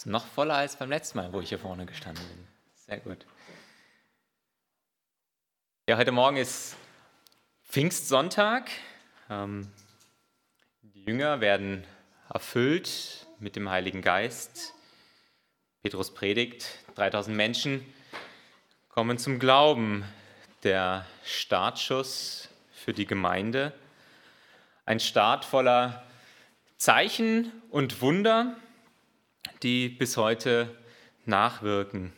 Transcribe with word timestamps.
ist 0.00 0.06
noch 0.06 0.26
voller 0.26 0.54
als 0.54 0.76
beim 0.76 0.88
letzten 0.88 1.18
Mal, 1.18 1.30
wo 1.30 1.42
ich 1.42 1.50
hier 1.50 1.58
vorne 1.58 1.84
gestanden 1.84 2.26
bin. 2.26 2.46
Sehr 2.74 3.00
gut. 3.00 3.26
Ja, 5.86 5.98
heute 5.98 6.10
Morgen 6.10 6.38
ist 6.38 6.74
Pfingstsonntag. 7.64 8.70
Ähm, 9.28 9.70
die 10.80 11.04
Jünger 11.04 11.42
werden 11.42 11.86
erfüllt 12.32 13.26
mit 13.40 13.56
dem 13.56 13.68
Heiligen 13.68 14.00
Geist. 14.00 14.72
Petrus 15.82 16.14
predigt, 16.14 16.78
3000 16.94 17.36
Menschen 17.36 17.84
kommen 18.88 19.18
zum 19.18 19.38
Glauben. 19.38 20.06
Der 20.62 21.04
Startschuss 21.24 22.48
für 22.72 22.94
die 22.94 23.04
Gemeinde. 23.04 23.74
Ein 24.86 24.98
Start 24.98 25.44
voller 25.44 26.02
Zeichen 26.78 27.52
und 27.68 28.00
Wunder, 28.00 28.56
die 29.62 29.88
bis 29.88 30.16
heute 30.16 30.74
nachwirken. 31.26 32.12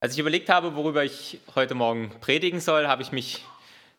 Als 0.00 0.14
ich 0.14 0.18
überlegt 0.18 0.48
habe, 0.48 0.76
worüber 0.76 1.04
ich 1.04 1.40
heute 1.54 1.74
Morgen 1.74 2.10
predigen 2.20 2.60
soll, 2.60 2.86
habe 2.86 3.02
ich 3.02 3.12
mich 3.12 3.44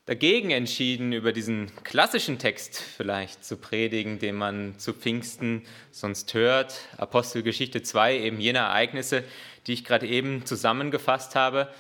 dagegen 0.06 0.50
entschieden, 0.50 1.14
über 1.14 1.32
diesen 1.32 1.72
klassischen 1.84 2.40
Text 2.40 2.82
vielleicht 2.82 3.46
zu 3.46 3.58
predigen, 3.58 4.18
den 4.18 4.36
man 4.36 4.80
zu 4.80 4.94
Pfingsten 4.94 5.64
sonst 5.92 6.34
hört. 6.34 6.88
Apostelgeschichte 6.98 7.84
2, 7.84 8.18
eben 8.18 8.40
jene 8.40 8.60
Ereignisse, 8.60 9.24
die 9.68 9.74
ich 9.74 9.86
gerade 9.86 10.08
eben 10.08 10.46
zusammengefasst 10.46 11.36
habe, 11.36 11.72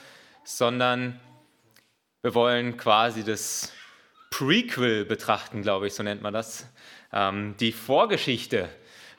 sondern 0.43 1.19
wir 2.21 2.35
wollen 2.35 2.77
quasi 2.77 3.23
das 3.23 3.73
Prequel 4.31 5.05
betrachten, 5.05 5.61
glaube 5.61 5.87
ich, 5.87 5.93
so 5.93 6.01
nennt 6.01 6.23
man 6.23 6.33
das. 6.33 6.67
Ähm, 7.13 7.55
die 7.59 7.71
Vorgeschichte 7.71 8.69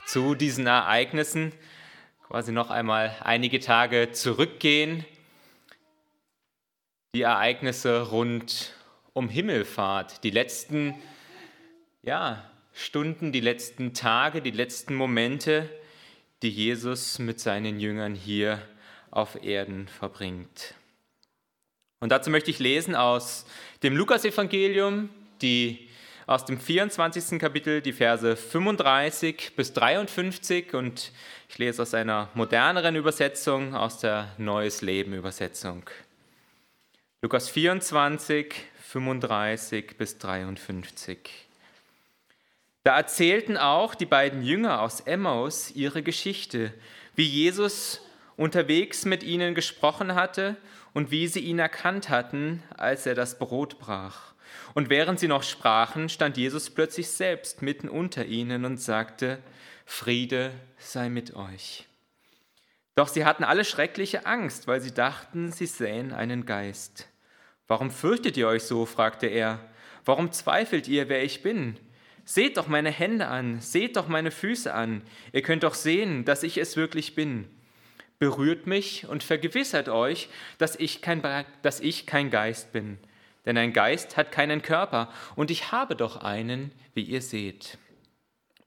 zu 0.06 0.34
diesen 0.34 0.66
Ereignissen, 0.66 1.52
quasi 2.26 2.50
noch 2.50 2.70
einmal 2.70 3.14
einige 3.22 3.60
Tage 3.60 4.10
zurückgehen. 4.12 5.04
Die 7.14 7.22
Ereignisse 7.22 8.10
rund 8.10 8.72
um 9.12 9.28
Himmelfahrt, 9.28 10.24
die 10.24 10.30
letzten 10.30 10.94
ja, 12.02 12.50
Stunden, 12.72 13.32
die 13.32 13.40
letzten 13.40 13.94
Tage, 13.94 14.40
die 14.40 14.50
letzten 14.50 14.94
Momente, 14.94 15.68
die 16.42 16.50
Jesus 16.50 17.18
mit 17.18 17.38
seinen 17.38 17.78
Jüngern 17.78 18.14
hier 18.14 18.60
auf 19.10 19.44
Erden 19.44 19.88
verbringt. 19.88 20.74
Und 22.02 22.08
dazu 22.08 22.30
möchte 22.30 22.50
ich 22.50 22.58
lesen 22.58 22.96
aus 22.96 23.46
dem 23.84 23.96
Lukasevangelium, 23.96 25.08
die 25.40 25.88
aus 26.26 26.44
dem 26.44 26.58
24. 26.58 27.38
Kapitel 27.38 27.80
die 27.80 27.92
Verse 27.92 28.34
35 28.34 29.52
bis 29.54 29.72
53 29.72 30.74
und 30.74 31.12
ich 31.48 31.58
lese 31.58 31.80
aus 31.80 31.94
einer 31.94 32.28
moderneren 32.34 32.96
Übersetzung, 32.96 33.76
aus 33.76 34.00
der 34.00 34.34
Neues 34.36 34.82
Leben 34.82 35.14
Übersetzung. 35.14 35.84
Lukas 37.22 37.48
24, 37.48 38.52
35 38.82 39.96
bis 39.96 40.18
53. 40.18 41.30
Da 42.82 42.96
erzählten 42.96 43.56
auch 43.56 43.94
die 43.94 44.06
beiden 44.06 44.42
Jünger 44.42 44.82
aus 44.82 44.98
Emmaus 44.98 45.70
ihre 45.70 46.02
Geschichte, 46.02 46.74
wie 47.14 47.26
Jesus 47.26 48.00
unterwegs 48.36 49.04
mit 49.04 49.22
ihnen 49.22 49.54
gesprochen 49.54 50.14
hatte 50.14 50.56
und 50.94 51.10
wie 51.10 51.26
sie 51.28 51.40
ihn 51.40 51.58
erkannt 51.58 52.08
hatten, 52.08 52.62
als 52.76 53.06
er 53.06 53.14
das 53.14 53.38
Brot 53.38 53.78
brach. 53.78 54.34
Und 54.74 54.90
während 54.90 55.18
sie 55.18 55.28
noch 55.28 55.42
sprachen, 55.42 56.08
stand 56.08 56.36
Jesus 56.36 56.70
plötzlich 56.70 57.08
selbst 57.08 57.62
mitten 57.62 57.88
unter 57.88 58.24
ihnen 58.24 58.64
und 58.64 58.80
sagte, 58.80 59.38
Friede 59.84 60.52
sei 60.78 61.08
mit 61.08 61.34
euch. 61.34 61.86
Doch 62.94 63.08
sie 63.08 63.24
hatten 63.24 63.44
alle 63.44 63.64
schreckliche 63.64 64.26
Angst, 64.26 64.66
weil 64.66 64.80
sie 64.80 64.92
dachten, 64.92 65.50
sie 65.50 65.66
sähen 65.66 66.12
einen 66.12 66.44
Geist. 66.44 67.08
Warum 67.66 67.90
fürchtet 67.90 68.36
ihr 68.36 68.48
euch 68.48 68.64
so? 68.64 68.84
fragte 68.84 69.26
er. 69.26 69.60
Warum 70.04 70.32
zweifelt 70.32 70.88
ihr, 70.88 71.08
wer 71.08 71.22
ich 71.22 71.42
bin? 71.42 71.78
Seht 72.24 72.56
doch 72.56 72.68
meine 72.68 72.90
Hände 72.90 73.28
an, 73.28 73.60
seht 73.60 73.96
doch 73.96 74.08
meine 74.08 74.30
Füße 74.30 74.72
an. 74.72 75.02
Ihr 75.32 75.42
könnt 75.42 75.62
doch 75.62 75.74
sehen, 75.74 76.24
dass 76.24 76.42
ich 76.42 76.58
es 76.58 76.76
wirklich 76.76 77.14
bin 77.14 77.48
berührt 78.22 78.68
mich 78.68 79.08
und 79.08 79.24
vergewissert 79.24 79.88
euch, 79.88 80.28
dass 80.58 80.76
ich 80.76 81.02
kein, 81.02 81.44
dass 81.62 81.80
ich 81.80 82.06
kein 82.06 82.30
Geist 82.30 82.70
bin. 82.70 82.98
Denn 83.44 83.58
ein 83.58 83.72
Geist 83.72 84.16
hat 84.16 84.30
keinen 84.30 84.62
Körper 84.62 85.08
und 85.34 85.50
ich 85.50 85.72
habe 85.72 85.96
doch 85.96 86.18
einen, 86.18 86.70
wie 86.94 87.02
ihr 87.02 87.20
seht. 87.20 87.78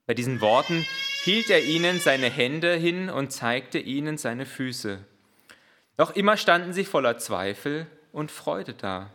Bei 0.04 0.12
diesen 0.12 0.42
Worten 0.42 0.84
hielt 1.24 1.48
er 1.48 1.64
ihnen 1.64 2.00
seine 2.00 2.28
Hände 2.28 2.74
hin 2.74 3.08
und 3.08 3.32
zeigte 3.32 3.78
ihnen 3.78 4.18
seine 4.18 4.44
Füße. 4.44 5.02
Noch 5.96 6.10
immer 6.14 6.36
standen 6.36 6.74
sie 6.74 6.84
voller 6.84 7.16
Zweifel 7.16 7.86
und 8.12 8.30
Freude 8.30 8.74
da. 8.74 9.08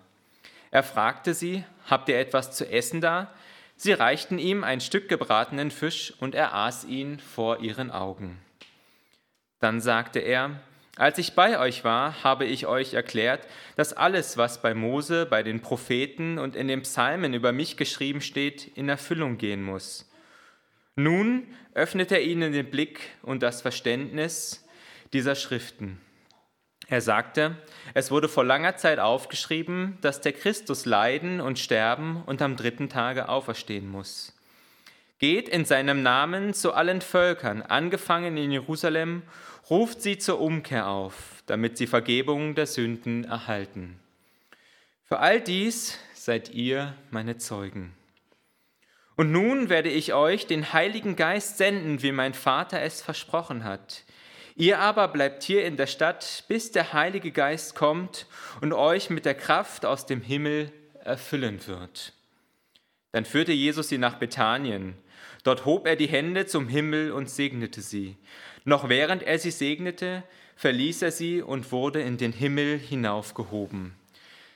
Er 0.72 0.81
fragte 0.81 1.35
sie, 1.35 1.66
habt 1.88 2.09
ihr 2.09 2.18
etwas 2.18 2.51
zu 2.51 2.68
essen 2.68 3.00
da? 3.00 3.31
Sie 3.75 3.94
reichten 3.94 4.40
ihm 4.40 4.63
ein 4.63 4.81
Stück 4.81 5.07
gebratenen 5.07 5.69
Fisch 5.69 6.16
und 6.19 6.34
er 6.34 6.56
aß 6.56 6.85
ihn 6.85 7.19
vor 7.19 7.59
ihren 7.59 7.91
Augen. 7.91 8.40
Dann 9.62 9.80
sagte 9.80 10.20
er, 10.20 10.60
als 10.98 11.18
ich 11.18 11.34
bei 11.34 11.58
euch 11.60 11.84
war, 11.84 12.24
habe 12.24 12.46
ich 12.46 12.68
euch 12.68 12.94
erklärt, 12.94 13.48
dass 13.78 13.94
alles, 13.94 14.36
was 14.36 14.62
bei 14.62 14.74
Mose, 14.74 15.26
bei 15.26 15.42
den 15.42 15.62
Propheten 15.62 16.38
und 16.38 16.56
in 16.56 16.68
den 16.68 16.82
Psalmen 16.82 17.34
über 17.34 17.54
mich 17.54 17.78
geschrieben 17.78 18.22
steht, 18.22 18.68
in 18.76 18.90
Erfüllung 18.90 19.38
gehen 19.38 19.64
muss. 19.64 20.12
Nun 20.96 21.48
öffnet 21.74 22.12
er 22.12 22.22
ihnen 22.22 22.52
den 22.52 22.70
Blick 22.70 23.12
und 23.22 23.42
das 23.42 23.62
Verständnis 23.62 24.68
dieser 25.14 25.36
Schriften. 25.36 26.02
Er 26.88 27.00
sagte, 27.00 27.56
es 27.94 28.12
wurde 28.12 28.28
vor 28.28 28.44
langer 28.44 28.76
Zeit 28.76 29.00
aufgeschrieben, 29.00 29.98
dass 30.02 30.20
der 30.20 30.34
Christus 30.34 30.86
leiden 30.86 31.40
und 31.40 31.58
sterben 31.58 32.22
und 32.26 32.42
am 32.42 32.58
dritten 32.58 32.90
Tage 32.90 33.30
auferstehen 33.30 33.88
muss. 33.88 34.34
Geht 35.22 35.50
in 35.50 35.66
seinem 35.66 36.02
Namen 36.02 36.56
zu 36.56 36.74
allen 36.74 37.00
Völkern, 37.00 37.62
angefangen 37.62 38.38
in 38.38 38.52
Jerusalem, 38.52 39.22
ruft 39.70 40.02
sie 40.02 40.18
zur 40.18 40.42
Umkehr 40.42 40.88
auf, 40.88 41.44
damit 41.46 41.78
sie 41.78 41.86
Vergebung 41.86 42.56
der 42.56 42.66
Sünden 42.66 43.26
erhalten. 43.26 44.00
Für 45.04 45.20
all 45.20 45.40
dies 45.40 46.00
seid 46.16 46.50
ihr 46.56 46.96
meine 47.12 47.38
Zeugen. 47.38 47.94
Und 49.16 49.31
nun 49.31 49.70
werde 49.70 49.90
ich 49.90 50.16
euch 50.16 50.48
den 50.48 50.74
Heiligen 50.74 51.16
Geist 51.16 51.60
senden, 51.60 52.02
wie 52.02 52.12
mein 52.12 52.34
Vater 52.34 52.81
es 52.81 53.04
versprochen 53.04 53.64
hat. 53.64 54.02
Ihr 54.56 54.80
aber 54.80 55.08
bleibt 55.08 55.44
hier 55.44 55.66
in 55.66 55.78
der 55.78 55.86
Stadt, 55.86 56.46
bis 56.48 56.72
der 56.72 56.94
Heilige 56.94 57.31
Geist 57.31 57.76
kommt 57.76 58.26
und 58.60 58.74
euch 58.74 59.12
mit 59.12 59.26
der 59.26 59.36
Kraft 59.36 59.86
aus 59.86 60.08
dem 60.08 60.22
Himmel 60.22 60.72
erfüllen 61.04 61.68
wird. 61.68 62.14
Dann 63.12 63.26
führte 63.26 63.52
Jesus 63.52 63.90
sie 63.90 64.00
nach 64.00 64.16
Bethanien. 64.16 64.96
Dort 65.44 65.66
hob 65.66 65.88
er 65.88 65.96
die 65.96 66.07
Hände 66.07 66.46
zum 66.46 66.68
Himmel 66.68 67.12
und 67.12 67.29
segnete 67.29 67.81
sie. 67.81 68.18
Noch 68.63 68.90
während 68.90 69.24
er 69.24 69.40
sie 69.40 69.52
segnete, 69.52 70.24
verließ 70.56 71.02
er 71.02 71.12
sie 71.12 71.41
und 71.41 71.72
wurde 71.72 72.02
in 72.02 72.18
den 72.18 72.34
Himmel 72.34 72.78
hinaufgehoben. 72.78 73.96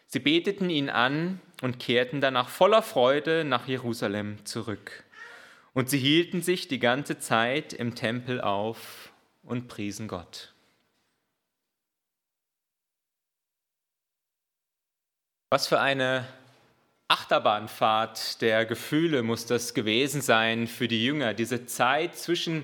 Sie 0.06 0.19
beteten 0.19 0.69
ihn 0.69 0.90
an 0.90 1.41
und 1.62 1.79
kehrten 1.79 2.22
danach 2.22 2.50
voller 2.50 2.84
Freude 2.84 3.44
nach 3.44 3.68
Jerusalem 3.68 4.45
zurück. 4.45 5.03
Und 5.74 5.90
sie 5.90 5.97
hielten 5.97 6.41
sich 6.41 6.68
die 6.68 6.79
ganze 6.79 7.18
Zeit 7.18 7.74
im 7.74 7.95
Tempel 7.95 8.40
auf 8.40 9.12
und 9.44 9.68
priesen 9.68 10.07
Gott. 10.07 10.53
Was 15.50 15.68
für 15.68 15.79
eine 15.79 16.28
Achterbahnfahrt 17.08 18.42
der 18.42 18.66
Gefühle 18.66 19.22
muss 19.22 19.46
das 19.46 19.76
gewesen 19.76 20.22
sein 20.22 20.68
für 20.68 20.88
die 20.88 21.06
Jünger, 21.06 21.36
diese 21.36 21.68
Zeit 21.68 22.18
zwischen 22.18 22.63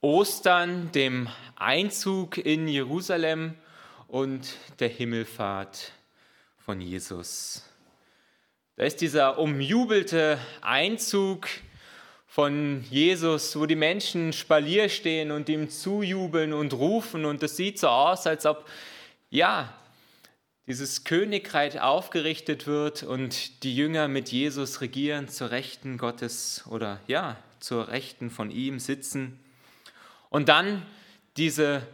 Ostern, 0.00 0.92
dem 0.92 1.28
Einzug 1.56 2.38
in 2.38 2.68
Jerusalem 2.68 3.54
und 4.06 4.54
der 4.78 4.88
Himmelfahrt 4.88 5.92
von 6.56 6.80
Jesus. 6.80 7.64
Da 8.76 8.84
ist 8.84 9.00
dieser 9.00 9.40
umjubelte 9.40 10.38
Einzug 10.60 11.48
von 12.28 12.84
Jesus, 12.88 13.58
wo 13.58 13.66
die 13.66 13.74
Menschen 13.74 14.32
Spalier 14.32 14.88
stehen 14.88 15.32
und 15.32 15.48
ihm 15.48 15.68
zujubeln 15.68 16.52
und 16.52 16.74
rufen 16.74 17.24
und 17.24 17.42
es 17.42 17.56
sieht 17.56 17.80
so 17.80 17.88
aus, 17.88 18.28
als 18.28 18.46
ob 18.46 18.64
ja, 19.30 19.74
dieses 20.68 21.04
Königreich 21.04 21.80
aufgerichtet 21.80 22.66
wird 22.66 23.02
und 23.02 23.62
die 23.62 23.74
Jünger 23.74 24.06
mit 24.06 24.28
Jesus 24.30 24.82
regieren 24.82 25.26
zur 25.26 25.50
Rechten 25.50 25.96
Gottes 25.96 26.66
oder 26.68 27.00
ja, 27.06 27.38
zur 27.58 27.88
Rechten 27.88 28.28
von 28.28 28.50
ihm 28.50 28.78
sitzen. 28.78 29.40
Und 30.28 30.50
dann 30.50 30.84
diese 31.38 31.86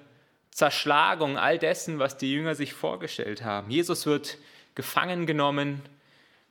Zerschlagung 0.51 1.39
all 1.39 1.57
dessen, 1.57 2.01
was 2.01 2.17
die 2.17 2.33
Jünger 2.33 2.57
sich 2.57 2.73
vorgestellt 2.73 3.45
haben. 3.45 3.71
Jesus 3.71 4.07
wird 4.07 4.39
gefangen 4.75 5.25
genommen, 5.25 5.81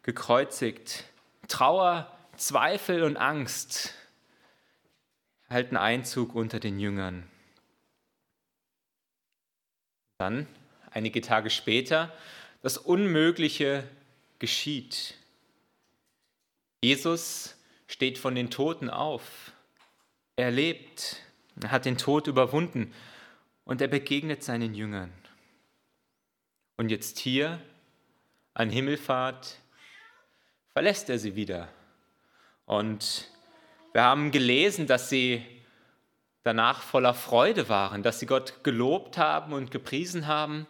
gekreuzigt. 0.04 1.04
Trauer, 1.50 2.10
Zweifel 2.38 3.04
und 3.04 3.18
Angst. 3.18 3.94
halten 5.50 5.76
Einzug 5.76 6.36
unter 6.36 6.62
den 6.62 6.80
Jüngern. 6.80 7.24
Dann, 10.20 10.48
einige 10.94 11.22
Tage 11.22 11.50
später, 11.50 12.12
das 12.62 12.78
Unmögliche 12.78 13.84
geschieht. 14.40 15.16
Jesus 16.82 17.56
steht 17.88 18.18
von 18.18 18.36
den 18.36 18.50
Toten 18.50 18.90
auf. 18.90 19.52
Er 20.36 20.52
lebt, 20.52 21.18
er 21.62 21.72
hat 21.72 21.86
den 21.86 21.98
Tod 21.98 22.28
überwunden 22.28 22.94
und 23.66 23.82
er 23.82 23.88
begegnet 23.88 24.44
seinen 24.44 24.74
Jüngern. 24.74 25.12
Und 26.78 26.90
jetzt 26.90 27.20
hier 27.20 27.62
an 28.54 28.70
Himmelfahrt 28.70 29.58
verlässt 30.74 31.10
er 31.10 31.20
sie 31.20 31.36
wieder. 31.36 31.70
Und 32.66 33.30
wir 33.94 34.04
haben 34.04 34.32
gelesen, 34.32 34.88
dass 34.88 35.10
sie 35.10 35.46
danach 36.44 36.82
voller 36.82 37.14
Freude 37.14 37.70
waren, 37.70 38.04
dass 38.04 38.20
sie 38.20 38.26
Gott 38.26 38.64
gelobt 38.64 39.18
haben 39.18 39.54
und 39.54 39.72
gepriesen 39.72 40.28
haben. 40.28 40.68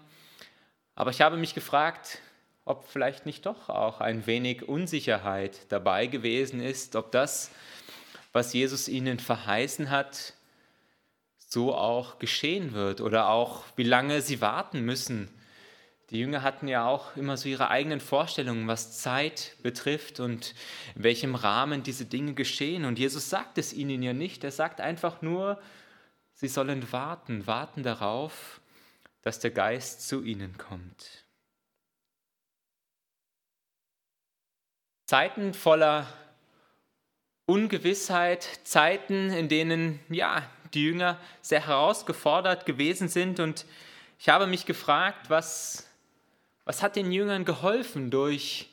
Aber 0.96 1.12
ich 1.12 1.22
habe 1.22 1.38
mich 1.38 1.54
gefragt, 1.54 2.20
ob 2.66 2.88
vielleicht 2.88 3.26
nicht 3.26 3.46
doch 3.46 3.70
auch 3.70 4.00
ein 4.00 4.26
wenig 4.26 4.68
Unsicherheit 4.68 5.72
dabei 5.72 6.08
gewesen 6.08 6.62
ist, 6.62 6.96
ob 6.96 7.12
das, 7.12 7.52
was 8.32 8.54
Jesus 8.54 8.88
ihnen 8.88 9.20
verheißen 9.20 9.90
hat, 9.90 10.34
so 11.38 11.76
auch 11.76 12.20
geschehen 12.20 12.74
wird 12.74 13.02
oder 13.02 13.30
auch 13.30 13.64
wie 13.76 13.84
lange 13.84 14.22
sie 14.22 14.42
warten 14.42 14.82
müssen. 14.82 15.30
Die 16.10 16.20
Jünger 16.20 16.42
hatten 16.42 16.68
ja 16.68 16.86
auch 16.88 17.16
immer 17.16 17.38
so 17.38 17.50
ihre 17.50 17.70
eigenen 17.70 18.00
Vorstellungen, 18.00 18.68
was 18.68 19.00
Zeit 19.00 19.56
betrifft 19.64 20.20
und 20.20 20.54
in 20.96 21.04
welchem 21.04 21.36
Rahmen 21.36 21.82
diese 21.82 22.06
Dinge 22.06 22.34
geschehen. 22.34 22.86
Und 22.86 23.00
Jesus 23.00 23.30
sagt 23.30 23.58
es 23.58 23.74
ihnen 23.74 24.04
ja 24.04 24.14
nicht. 24.14 24.44
Er 24.44 24.52
sagt 24.52 24.80
einfach 24.80 25.22
nur, 25.22 25.60
sie 26.34 26.48
sollen 26.48 26.92
warten, 26.92 27.48
warten 27.48 27.84
darauf, 27.84 28.62
dass 29.24 29.40
der 29.40 29.52
Geist 29.52 30.08
zu 30.08 30.24
ihnen 30.24 30.58
kommt. 30.58 31.24
Zeiten 35.08 35.54
voller 35.54 36.08
Ungewissheit, 37.46 38.48
Zeiten, 38.64 39.30
in 39.32 39.50
denen 39.50 40.00
ja, 40.10 40.50
die 40.74 40.84
Jünger 40.84 41.20
sehr 41.42 41.66
herausgefordert 41.68 42.66
gewesen 42.66 43.08
sind. 43.08 43.40
Und 43.40 43.66
ich 44.20 44.30
habe 44.30 44.48
mich 44.48 44.66
gefragt, 44.66 45.30
was, 45.30 45.88
was 46.66 46.82
hat 46.82 46.96
den 46.96 47.12
Jüngern 47.12 47.46
geholfen 47.46 48.12
durch 48.12 48.70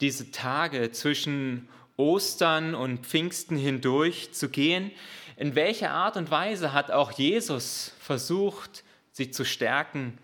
diese 0.00 0.30
Tage 0.30 0.92
zwischen 0.92 1.68
Ostern 1.96 2.74
und 2.74 3.06
Pfingsten 3.06 3.56
hindurch 3.56 4.32
zu 4.32 4.48
gehen? 4.48 4.90
In 5.36 5.54
welcher 5.54 5.90
Art 5.90 6.16
und 6.16 6.30
Weise 6.30 6.72
hat 6.72 6.90
auch 6.90 7.12
Jesus 7.12 7.92
versucht, 7.98 8.84
sie 9.12 9.30
zu 9.30 9.44
stärken, 9.44 10.18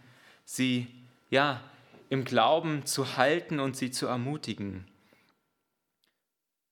sie 0.45 0.89
ja 1.31 1.63
im 2.09 2.25
Glauben 2.25 2.87
zu 2.87 3.17
halten 3.17 3.61
und 3.61 3.77
sie 3.77 3.91
zu 3.91 4.07
ermutigen? 4.07 4.87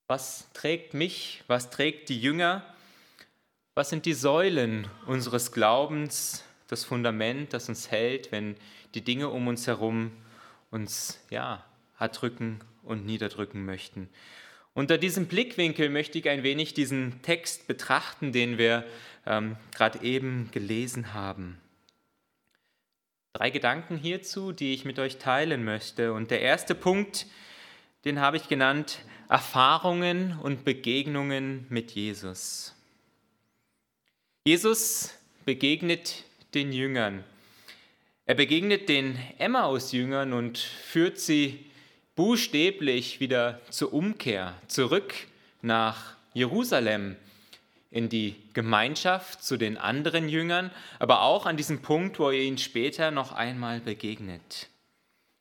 Was 0.07 0.51
trägt 0.53 0.93
mich, 0.93 1.43
was 1.47 1.69
trägt 1.69 2.09
die 2.09 2.19
Jünger 2.19 2.63
was 3.77 3.91
sind 3.91 4.07
die 4.07 4.13
Säulen 4.13 4.87
unseres 5.05 5.51
Glaubens, 5.51 6.43
das 6.67 6.83
Fundament, 6.83 7.53
das 7.53 7.69
uns 7.69 7.91
hält, 7.91 8.31
wenn 8.31 8.55
die 8.95 9.03
Dinge 9.03 9.29
um 9.29 9.47
uns 9.47 9.67
herum 9.67 10.13
uns 10.71 11.23
ja, 11.29 11.63
erdrücken 11.99 12.59
und 12.81 13.05
niederdrücken 13.05 13.65
möchten? 13.65 14.09
Unter 14.73 14.97
diesem 14.97 15.27
Blickwinkel 15.27 15.89
möchte 15.89 16.17
ich 16.17 16.27
ein 16.27 16.41
wenig 16.41 16.73
diesen 16.73 17.21
Text 17.21 17.67
betrachten, 17.67 18.31
den 18.31 18.57
wir 18.57 18.83
ähm, 19.27 19.57
gerade 19.75 20.01
eben 20.01 20.49
gelesen 20.49 21.13
haben. 21.13 21.59
Drei 23.37 23.51
Gedanken 23.51 23.97
hierzu, 23.97 24.51
die 24.51 24.73
ich 24.73 24.83
mit 24.83 24.97
euch 24.97 25.19
teilen 25.19 25.63
möchte. 25.63 26.11
Und 26.11 26.31
der 26.31 26.41
erste 26.41 26.73
Punkt, 26.73 27.27
den 28.03 28.19
habe 28.19 28.35
ich 28.37 28.47
genannt, 28.47 29.05
Erfahrungen 29.29 30.39
und 30.41 30.65
Begegnungen 30.65 31.67
mit 31.69 31.91
Jesus. 31.91 32.73
Jesus 34.43 35.13
begegnet 35.45 36.23
den 36.55 36.73
Jüngern. 36.73 37.23
Er 38.25 38.33
begegnet 38.33 38.89
den 38.89 39.19
Emmaus-Jüngern 39.37 40.33
und 40.33 40.57
führt 40.57 41.19
sie 41.19 41.63
buchstäblich 42.15 43.19
wieder 43.19 43.61
zur 43.69 43.93
Umkehr, 43.93 44.59
zurück 44.65 45.13
nach 45.61 46.15
Jerusalem, 46.33 47.15
in 47.89 48.09
die 48.09 48.35
Gemeinschaft 48.53 49.43
zu 49.43 49.57
den 49.57 49.77
anderen 49.77 50.29
Jüngern, 50.29 50.71
aber 50.99 51.21
auch 51.21 51.45
an 51.45 51.57
diesem 51.57 51.81
Punkt, 51.81 52.19
wo 52.19 52.29
er 52.29 52.41
ihnen 52.41 52.57
später 52.57 53.11
noch 53.11 53.31
einmal 53.31 53.79
begegnet. 53.79 54.67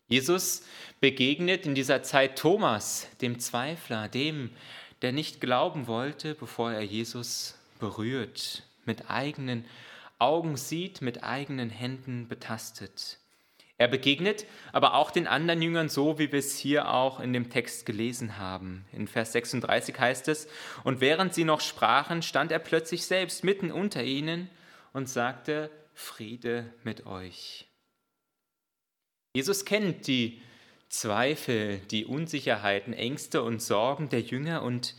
Jesus 0.08 0.62
begegnet 1.00 1.66
in 1.66 1.74
dieser 1.74 2.02
Zeit 2.02 2.38
Thomas, 2.38 3.08
dem 3.20 3.40
Zweifler, 3.40 4.08
dem, 4.08 4.50
der 5.02 5.12
nicht 5.12 5.40
glauben 5.40 5.88
wollte, 5.88 6.34
bevor 6.34 6.72
er 6.72 6.82
Jesus 6.82 7.58
berührt 7.80 8.62
mit 8.86 9.10
eigenen 9.10 9.64
Augen 10.18 10.56
sieht, 10.56 11.02
mit 11.02 11.24
eigenen 11.24 11.70
Händen 11.70 12.28
betastet. 12.28 13.18
Er 13.78 13.88
begegnet 13.88 14.46
aber 14.72 14.94
auch 14.94 15.10
den 15.10 15.26
anderen 15.26 15.60
Jüngern 15.60 15.88
so, 15.88 16.18
wie 16.18 16.32
wir 16.32 16.38
es 16.38 16.56
hier 16.56 16.88
auch 16.88 17.20
in 17.20 17.32
dem 17.32 17.50
Text 17.50 17.84
gelesen 17.84 18.38
haben. 18.38 18.86
In 18.92 19.06
Vers 19.06 19.32
36 19.32 19.98
heißt 19.98 20.28
es, 20.28 20.48
und 20.82 21.00
während 21.00 21.34
sie 21.34 21.44
noch 21.44 21.60
sprachen, 21.60 22.22
stand 22.22 22.52
er 22.52 22.58
plötzlich 22.58 23.04
selbst 23.04 23.44
mitten 23.44 23.70
unter 23.70 24.02
ihnen 24.02 24.48
und 24.94 25.10
sagte, 25.10 25.70
Friede 25.92 26.72
mit 26.84 27.06
euch. 27.06 27.66
Jesus 29.34 29.66
kennt 29.66 30.06
die 30.06 30.40
Zweifel, 30.88 31.80
die 31.90 32.06
Unsicherheiten, 32.06 32.94
Ängste 32.94 33.42
und 33.42 33.60
Sorgen 33.60 34.08
der 34.08 34.22
Jünger 34.22 34.62
und 34.62 34.94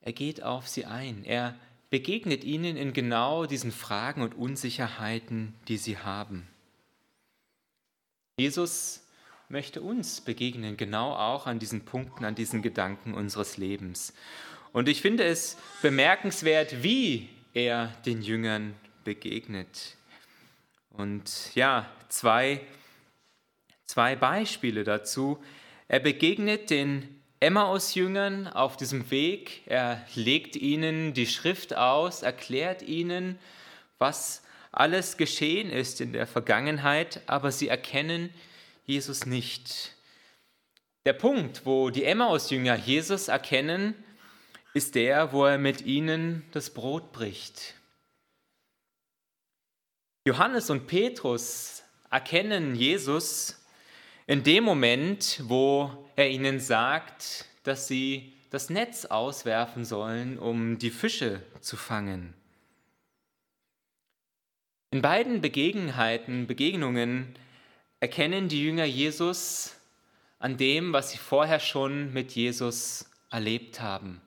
er 0.00 0.12
geht 0.12 0.42
auf 0.42 0.68
sie 0.68 0.84
ein. 0.84 1.24
Er 1.24 1.56
begegnet 1.90 2.44
ihnen 2.44 2.76
in 2.76 2.92
genau 2.92 3.46
diesen 3.46 3.72
Fragen 3.72 4.22
und 4.22 4.34
Unsicherheiten, 4.34 5.54
die 5.66 5.76
sie 5.76 5.98
haben. 5.98 6.48
Jesus 8.36 9.06
möchte 9.48 9.82
uns 9.82 10.22
begegnen, 10.22 10.76
genau 10.76 11.12
auch 11.14 11.46
an 11.46 11.58
diesen 11.58 11.84
Punkten, 11.84 12.24
an 12.24 12.34
diesen 12.34 12.62
Gedanken 12.62 13.12
unseres 13.12 13.58
Lebens. 13.58 14.14
Und 14.72 14.88
ich 14.88 15.02
finde 15.02 15.24
es 15.24 15.58
bemerkenswert, 15.82 16.82
wie 16.82 17.28
er 17.52 17.88
den 18.06 18.22
Jüngern 18.22 18.74
begegnet. 19.04 19.96
Und 20.90 21.54
ja, 21.54 21.86
zwei, 22.08 22.60
zwei 23.84 24.16
Beispiele 24.16 24.84
dazu. 24.84 25.42
Er 25.88 26.00
begegnet 26.00 26.70
den 26.70 27.22
Emmaus-Jüngern 27.40 28.48
auf 28.48 28.78
diesem 28.78 29.10
Weg. 29.10 29.62
Er 29.66 30.06
legt 30.14 30.56
ihnen 30.56 31.12
die 31.12 31.26
Schrift 31.26 31.76
aus, 31.76 32.22
erklärt 32.22 32.80
ihnen, 32.82 33.38
was 33.98 34.42
alles 34.72 35.18
geschehen 35.18 35.70
ist 35.70 36.00
in 36.00 36.12
der 36.12 36.26
Vergangenheit, 36.26 37.20
aber 37.26 37.52
sie 37.52 37.68
erkennen 37.68 38.30
Jesus 38.86 39.26
nicht. 39.26 39.94
Der 41.04 41.12
Punkt, 41.12 41.66
wo 41.66 41.90
die 41.90 42.04
Emmaus-Jünger 42.04 42.76
Jesus 42.76 43.28
erkennen, 43.28 43.94
ist 44.72 44.94
der, 44.94 45.32
wo 45.32 45.44
er 45.44 45.58
mit 45.58 45.82
ihnen 45.82 46.44
das 46.52 46.70
Brot 46.70 47.12
bricht. 47.12 47.74
Johannes 50.24 50.70
und 50.70 50.86
Petrus 50.86 51.82
erkennen 52.10 52.74
Jesus 52.74 53.60
in 54.26 54.42
dem 54.42 54.64
Moment, 54.64 55.40
wo 55.44 56.08
er 56.16 56.30
ihnen 56.30 56.60
sagt, 56.60 57.44
dass 57.64 57.88
sie 57.88 58.32
das 58.50 58.70
Netz 58.70 59.04
auswerfen 59.04 59.84
sollen, 59.84 60.38
um 60.38 60.78
die 60.78 60.90
Fische 60.90 61.42
zu 61.60 61.76
fangen. 61.76 62.34
In 64.92 65.00
beiden 65.00 65.40
Begebenheiten, 65.40 66.46
Begegnungen 66.46 67.34
erkennen 68.00 68.48
die 68.48 68.62
Jünger 68.62 68.84
Jesus 68.84 69.74
an 70.38 70.58
dem, 70.58 70.92
was 70.92 71.12
sie 71.12 71.16
vorher 71.16 71.60
schon 71.60 72.12
mit 72.12 72.32
Jesus 72.32 73.10
erlebt 73.30 73.80
haben. 73.80 74.20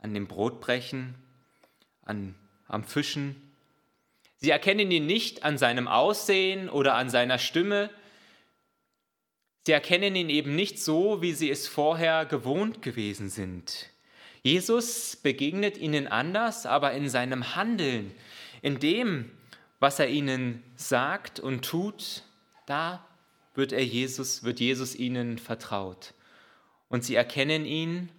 An 0.00 0.12
dem 0.12 0.26
Brotbrechen, 0.26 1.14
an, 2.02 2.34
am 2.66 2.82
Fischen. 2.82 3.36
Sie 4.38 4.50
erkennen 4.50 4.90
ihn 4.90 5.06
nicht 5.06 5.44
an 5.44 5.56
seinem 5.56 5.86
Aussehen 5.86 6.68
oder 6.68 6.96
an 6.96 7.08
seiner 7.08 7.38
Stimme, 7.38 7.90
Sie 9.66 9.72
erkennen 9.72 10.16
ihn 10.16 10.30
eben 10.30 10.56
nicht 10.56 10.80
so, 10.80 11.20
wie 11.20 11.32
sie 11.32 11.50
es 11.50 11.68
vorher 11.68 12.24
gewohnt 12.24 12.80
gewesen 12.80 13.28
sind. 13.28 13.90
Jesus 14.42 15.16
begegnet 15.16 15.76
ihnen 15.76 16.08
anders, 16.08 16.64
aber 16.64 16.92
in 16.92 17.10
seinem 17.10 17.54
Handeln, 17.54 18.10
in 18.62 18.78
dem, 18.78 19.30
was 19.80 19.98
er 19.98 20.08
ihnen 20.08 20.62
sagt 20.76 21.40
und 21.40 21.64
tut, 21.64 22.22
da 22.66 23.04
wird, 23.54 23.72
er 23.72 23.84
Jesus, 23.84 24.44
wird 24.44 24.60
Jesus 24.60 24.94
ihnen 24.94 25.38
vertraut. 25.38 26.14
Und 26.88 27.04
sie 27.04 27.14
erkennen 27.14 27.64
ihn 27.64 28.10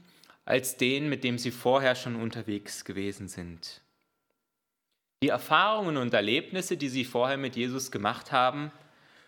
als 0.43 0.75
den, 0.77 1.07
mit 1.07 1.23
dem 1.23 1.37
sie 1.37 1.51
vorher 1.51 1.95
schon 1.95 2.15
unterwegs 2.15 2.83
gewesen 2.83 3.27
sind. 3.27 3.81
Die 5.23 5.29
Erfahrungen 5.29 5.97
und 5.97 6.13
Erlebnisse, 6.13 6.77
die 6.77 6.89
sie 6.89 7.05
vorher 7.05 7.37
mit 7.37 7.55
Jesus 7.55 7.91
gemacht 7.91 8.31
haben, 8.31 8.71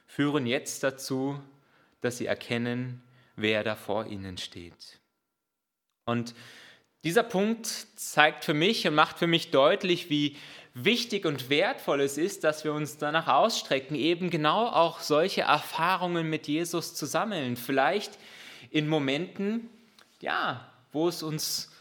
führen 0.07 0.47
jetzt 0.47 0.83
dazu, 0.83 1.39
dass 2.01 2.17
sie 2.17 2.25
erkennen, 2.25 3.03
wer 3.35 3.63
da 3.63 3.75
vor 3.75 4.07
ihnen 4.07 4.37
steht. 4.37 4.99
Und 6.05 6.33
dieser 7.03 7.23
Punkt 7.23 7.67
zeigt 7.67 8.43
für 8.43 8.53
mich 8.53 8.87
und 8.87 8.95
macht 8.95 9.19
für 9.19 9.27
mich 9.27 9.51
deutlich, 9.51 10.09
wie 10.09 10.37
wichtig 10.73 11.25
und 11.25 11.49
wertvoll 11.49 12.01
es 12.01 12.17
ist, 12.17 12.43
dass 12.43 12.63
wir 12.63 12.73
uns 12.73 12.97
danach 12.97 13.27
ausstrecken, 13.27 13.95
eben 13.95 14.29
genau 14.29 14.67
auch 14.67 14.99
solche 14.99 15.41
Erfahrungen 15.41 16.29
mit 16.29 16.47
Jesus 16.47 16.95
zu 16.95 17.05
sammeln. 17.05 17.57
Vielleicht 17.57 18.17
in 18.71 18.87
Momenten, 18.87 19.69
ja, 20.19 20.67
wo 20.91 21.07
es 21.07 21.21
uns 21.21 21.71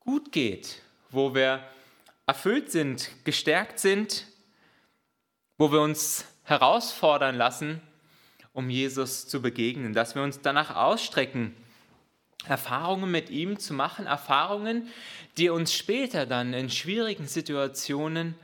gut 0.00 0.32
geht, 0.32 0.80
wo 1.10 1.34
wir 1.34 1.62
erfüllt 2.26 2.70
sind, 2.70 3.10
gestärkt 3.24 3.78
sind, 3.78 4.26
wo 5.56 5.72
wir 5.72 5.80
uns 5.80 6.24
herausfordern 6.44 7.36
lassen, 7.36 7.80
um 8.52 8.70
Jesus 8.70 9.26
zu 9.26 9.42
begegnen, 9.42 9.92
dass 9.92 10.14
wir 10.14 10.22
uns 10.22 10.40
danach 10.40 10.74
ausstrecken, 10.74 11.54
Erfahrungen 12.46 13.10
mit 13.10 13.30
ihm 13.30 13.58
zu 13.58 13.74
machen, 13.74 14.06
Erfahrungen, 14.06 14.88
die 15.36 15.50
uns 15.50 15.74
später 15.74 16.26
dann 16.26 16.54
in 16.54 16.70
schwierigen 16.70 17.26
Situationen 17.26 18.34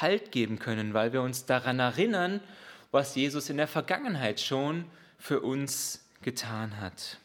Halt 0.00 0.32
geben 0.32 0.58
können, 0.58 0.94
weil 0.94 1.12
wir 1.12 1.20
uns 1.20 1.44
daran 1.44 1.78
erinnern, 1.78 2.40
was 2.90 3.14
Jesus 3.14 3.50
in 3.50 3.58
der 3.58 3.68
Vergangenheit 3.68 4.40
schon 4.40 4.86
für 5.18 5.40
uns 5.40 6.04
getan 6.22 6.80
hat. 6.80 7.18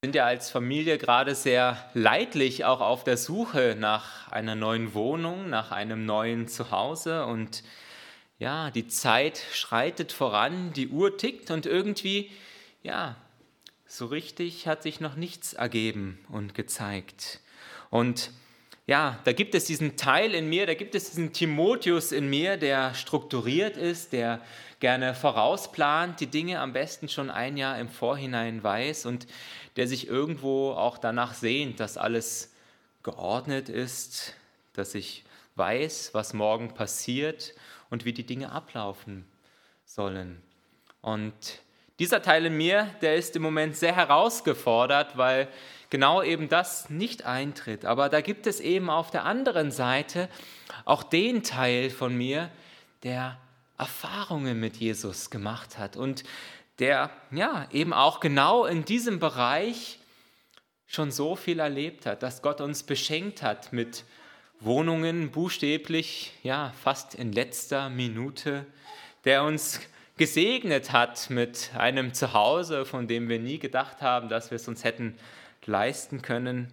Wir 0.00 0.08
sind 0.08 0.14
ja 0.14 0.26
als 0.26 0.50
Familie 0.50 0.98
gerade 0.98 1.34
sehr 1.34 1.90
leidlich 1.92 2.64
auch 2.64 2.80
auf 2.80 3.02
der 3.02 3.16
Suche 3.16 3.74
nach 3.76 4.30
einer 4.30 4.54
neuen 4.54 4.94
Wohnung, 4.94 5.50
nach 5.50 5.72
einem 5.72 6.06
neuen 6.06 6.46
Zuhause 6.46 7.26
und 7.26 7.64
ja, 8.38 8.70
die 8.70 8.88
Zeit 8.88 9.40
schreitet 9.52 10.12
voran, 10.12 10.72
die 10.72 10.88
Uhr 10.88 11.16
tickt 11.16 11.50
und 11.50 11.66
irgendwie, 11.66 12.30
ja, 12.82 13.16
so 13.86 14.06
richtig 14.06 14.66
hat 14.66 14.82
sich 14.82 15.00
noch 15.00 15.16
nichts 15.16 15.54
ergeben 15.54 16.18
und 16.28 16.54
gezeigt. 16.54 17.40
Und 17.90 18.30
ja, 18.86 19.18
da 19.24 19.32
gibt 19.32 19.54
es 19.54 19.64
diesen 19.64 19.96
Teil 19.96 20.34
in 20.34 20.48
mir, 20.48 20.66
da 20.66 20.74
gibt 20.74 20.94
es 20.94 21.10
diesen 21.10 21.32
Timotheus 21.32 22.12
in 22.12 22.28
mir, 22.28 22.56
der 22.56 22.94
strukturiert 22.94 23.76
ist, 23.76 24.12
der 24.12 24.40
gerne 24.80 25.14
vorausplant, 25.14 26.20
die 26.20 26.26
Dinge 26.26 26.60
am 26.60 26.72
besten 26.72 27.08
schon 27.08 27.30
ein 27.30 27.56
Jahr 27.56 27.78
im 27.78 27.88
Vorhinein 27.88 28.62
weiß 28.62 29.06
und 29.06 29.26
der 29.76 29.88
sich 29.88 30.08
irgendwo 30.08 30.72
auch 30.72 30.98
danach 30.98 31.34
sehnt, 31.34 31.80
dass 31.80 31.96
alles 31.96 32.52
geordnet 33.02 33.68
ist, 33.68 34.34
dass 34.74 34.94
ich 34.94 35.24
weiß, 35.56 36.10
was 36.12 36.34
morgen 36.34 36.74
passiert 36.74 37.54
und 37.90 38.04
wie 38.04 38.12
die 38.12 38.26
Dinge 38.26 38.52
ablaufen 38.52 39.26
sollen. 39.84 40.42
Und 41.00 41.60
dieser 41.98 42.20
Teil 42.20 42.46
in 42.46 42.56
mir, 42.56 42.90
der 43.00 43.16
ist 43.16 43.36
im 43.36 43.42
Moment 43.42 43.76
sehr 43.76 43.94
herausgefordert, 43.94 45.16
weil 45.16 45.48
genau 45.88 46.22
eben 46.22 46.48
das 46.48 46.90
nicht 46.90 47.24
eintritt. 47.24 47.84
Aber 47.84 48.08
da 48.08 48.20
gibt 48.20 48.46
es 48.46 48.60
eben 48.60 48.90
auf 48.90 49.10
der 49.10 49.24
anderen 49.24 49.70
Seite 49.70 50.28
auch 50.84 51.02
den 51.02 51.42
Teil 51.42 51.90
von 51.90 52.14
mir, 52.14 52.50
der 53.02 53.38
Erfahrungen 53.78 54.58
mit 54.58 54.76
Jesus 54.76 55.30
gemacht 55.30 55.78
hat 55.78 55.96
und 55.96 56.24
der 56.78 57.10
ja 57.30 57.66
eben 57.70 57.92
auch 57.92 58.20
genau 58.20 58.64
in 58.66 58.84
diesem 58.84 59.18
Bereich 59.18 59.98
schon 60.86 61.10
so 61.10 61.36
viel 61.36 61.58
erlebt 61.58 62.06
hat, 62.06 62.22
dass 62.22 62.42
Gott 62.42 62.60
uns 62.60 62.82
beschenkt 62.82 63.42
hat 63.42 63.72
mit 63.72 64.04
Wohnungen 64.60 65.30
buchstäblich, 65.30 66.32
ja, 66.42 66.72
fast 66.82 67.14
in 67.14 67.32
letzter 67.32 67.90
Minute, 67.90 68.66
der 69.24 69.44
uns 69.44 69.80
gesegnet 70.16 70.92
hat 70.92 71.28
mit 71.28 71.70
einem 71.76 72.14
Zuhause, 72.14 72.86
von 72.86 73.06
dem 73.06 73.28
wir 73.28 73.38
nie 73.38 73.58
gedacht 73.58 74.00
haben, 74.00 74.28
dass 74.28 74.50
wir 74.50 74.56
es 74.56 74.66
uns 74.66 74.82
hätten 74.82 75.16
leisten 75.66 76.22
können, 76.22 76.72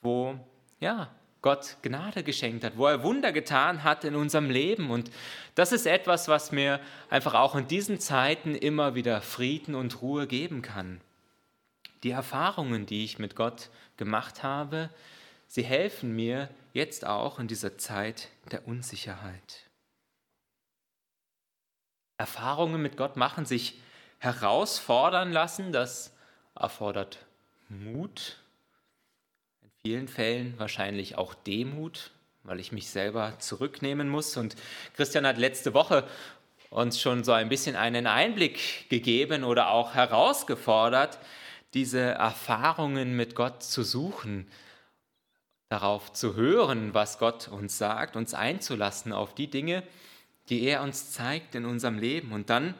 wo 0.00 0.38
ja, 0.80 1.10
Gott 1.42 1.76
Gnade 1.82 2.22
geschenkt 2.22 2.62
hat, 2.62 2.78
wo 2.78 2.86
er 2.86 3.02
Wunder 3.02 3.32
getan 3.32 3.82
hat 3.82 4.04
in 4.04 4.14
unserem 4.14 4.48
Leben. 4.48 4.90
Und 4.90 5.10
das 5.56 5.72
ist 5.72 5.86
etwas, 5.86 6.28
was 6.28 6.52
mir 6.52 6.80
einfach 7.10 7.34
auch 7.34 7.56
in 7.56 7.66
diesen 7.66 7.98
Zeiten 7.98 8.54
immer 8.54 8.94
wieder 8.94 9.20
Frieden 9.20 9.74
und 9.74 10.00
Ruhe 10.00 10.26
geben 10.26 10.62
kann. 10.62 11.00
Die 12.02 12.12
Erfahrungen, 12.12 12.86
die 12.86 13.04
ich 13.04 13.18
mit 13.18 13.34
Gott 13.34 13.70
gemacht 13.96 14.42
habe, 14.42 14.90
Sie 15.54 15.62
helfen 15.62 16.16
mir 16.16 16.48
jetzt 16.72 17.06
auch 17.06 17.38
in 17.38 17.46
dieser 17.46 17.78
Zeit 17.78 18.30
der 18.50 18.66
Unsicherheit. 18.66 19.70
Erfahrungen 22.18 22.82
mit 22.82 22.96
Gott 22.96 23.16
machen 23.16 23.46
sich 23.46 23.80
herausfordern 24.18 25.30
lassen, 25.30 25.70
das 25.70 26.12
erfordert 26.56 27.24
Mut, 27.68 28.38
in 29.62 29.70
vielen 29.84 30.08
Fällen 30.08 30.58
wahrscheinlich 30.58 31.18
auch 31.18 31.34
Demut, 31.34 32.10
weil 32.42 32.58
ich 32.58 32.72
mich 32.72 32.90
selber 32.90 33.38
zurücknehmen 33.38 34.08
muss. 34.08 34.36
Und 34.36 34.56
Christian 34.96 35.24
hat 35.24 35.38
letzte 35.38 35.72
Woche 35.72 36.04
uns 36.70 37.00
schon 37.00 37.22
so 37.22 37.30
ein 37.30 37.48
bisschen 37.48 37.76
einen 37.76 38.08
Einblick 38.08 38.90
gegeben 38.90 39.44
oder 39.44 39.70
auch 39.70 39.94
herausgefordert, 39.94 41.20
diese 41.74 42.00
Erfahrungen 42.00 43.14
mit 43.14 43.36
Gott 43.36 43.62
zu 43.62 43.84
suchen, 43.84 44.48
darauf 45.74 46.12
zu 46.12 46.36
hören, 46.36 46.94
was 46.94 47.18
Gott 47.18 47.48
uns 47.48 47.78
sagt, 47.78 48.14
uns 48.14 48.32
einzulassen 48.32 49.12
auf 49.12 49.34
die 49.34 49.48
Dinge, 49.48 49.82
die 50.48 50.62
er 50.62 50.82
uns 50.82 51.10
zeigt 51.10 51.56
in 51.56 51.64
unserem 51.64 51.98
Leben. 51.98 52.30
Und 52.30 52.48
dann, 52.48 52.74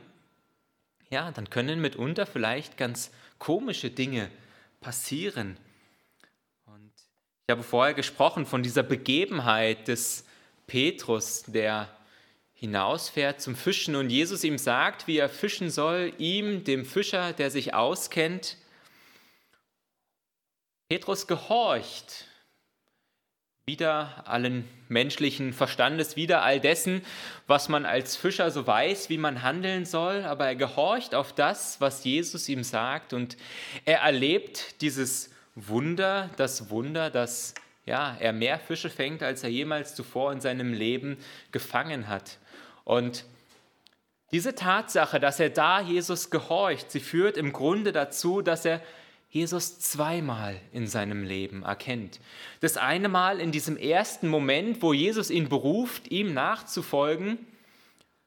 ja, 1.10 1.32
dann 1.32 1.50
können 1.50 1.80
mitunter 1.80 2.24
vielleicht 2.24 2.76
ganz 2.76 3.10
komische 3.40 3.90
Dinge 3.90 4.30
passieren. 4.80 5.56
Und 6.66 6.92
ich 7.48 7.50
habe 7.52 7.64
vorher 7.64 7.94
gesprochen 7.94 8.46
von 8.46 8.62
dieser 8.62 8.84
Begebenheit 8.84 9.88
des 9.88 10.24
Petrus, 10.68 11.42
der 11.48 11.88
hinausfährt 12.52 13.40
zum 13.40 13.56
Fischen 13.56 13.96
und 13.96 14.08
Jesus 14.08 14.44
ihm 14.44 14.56
sagt, 14.56 15.08
wie 15.08 15.18
er 15.18 15.28
fischen 15.28 15.68
soll, 15.68 16.12
ihm, 16.18 16.62
dem 16.62 16.84
Fischer, 16.84 17.32
der 17.32 17.50
sich 17.50 17.74
auskennt. 17.74 18.56
Petrus 20.88 21.26
gehorcht 21.26 22.26
wieder 23.66 24.24
allen 24.26 24.68
menschlichen 24.88 25.54
Verstandes, 25.54 26.16
wieder 26.16 26.42
all 26.42 26.60
dessen, 26.60 27.00
was 27.46 27.70
man 27.70 27.86
als 27.86 28.14
Fischer 28.14 28.50
so 28.50 28.66
weiß, 28.66 29.08
wie 29.08 29.16
man 29.16 29.42
handeln 29.42 29.86
soll, 29.86 30.24
aber 30.24 30.46
er 30.46 30.54
gehorcht 30.54 31.14
auf 31.14 31.32
das, 31.32 31.80
was 31.80 32.04
Jesus 32.04 32.46
ihm 32.50 32.62
sagt 32.62 33.14
und 33.14 33.38
er 33.86 34.00
erlebt 34.00 34.82
dieses 34.82 35.30
Wunder, 35.54 36.28
das 36.36 36.68
Wunder, 36.68 37.08
dass 37.08 37.54
ja, 37.86 38.14
er 38.20 38.34
mehr 38.34 38.58
Fische 38.58 38.90
fängt, 38.90 39.22
als 39.22 39.42
er 39.42 39.50
jemals 39.50 39.94
zuvor 39.94 40.30
in 40.32 40.42
seinem 40.42 40.74
Leben 40.74 41.16
gefangen 41.50 42.08
hat. 42.08 42.38
Und 42.84 43.24
diese 44.30 44.54
Tatsache, 44.54 45.20
dass 45.20 45.40
er 45.40 45.48
da 45.48 45.80
Jesus 45.80 46.28
gehorcht, 46.28 46.90
sie 46.90 47.00
führt 47.00 47.38
im 47.38 47.54
Grunde 47.54 47.92
dazu, 47.92 48.42
dass 48.42 48.66
er 48.66 48.82
Jesus 49.34 49.80
zweimal 49.80 50.60
in 50.70 50.86
seinem 50.86 51.24
Leben 51.24 51.64
erkennt. 51.64 52.20
Das 52.60 52.76
eine 52.76 53.08
Mal 53.08 53.40
in 53.40 53.50
diesem 53.50 53.76
ersten 53.76 54.28
Moment, 54.28 54.80
wo 54.80 54.92
Jesus 54.92 55.28
ihn 55.28 55.48
beruft, 55.48 56.08
ihm 56.12 56.32
nachzufolgen, 56.34 57.38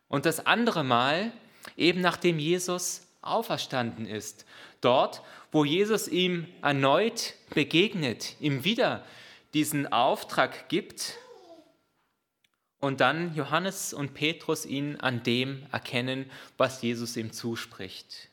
und 0.09 0.25
das 0.25 0.45
andere 0.45 0.83
Mal 0.83 1.31
eben 1.77 2.01
nachdem 2.01 2.39
Jesus 2.39 3.07
auferstanden 3.21 4.05
ist. 4.05 4.45
Dort, 4.81 5.21
wo 5.53 5.63
Jesus 5.63 6.09
ihm 6.09 6.45
erneut 6.61 7.35
begegnet, 7.53 8.35
ihm 8.41 8.65
wieder 8.65 9.05
diesen 9.53 9.89
Auftrag 9.89 10.67
gibt 10.67 11.13
und 12.81 12.99
dann 12.99 13.33
Johannes 13.33 13.93
und 13.93 14.13
Petrus 14.13 14.65
ihn 14.65 14.97
an 14.97 15.23
dem 15.23 15.65
erkennen, 15.71 16.29
was 16.57 16.81
Jesus 16.81 17.15
ihm 17.15 17.31
zuspricht. 17.31 18.29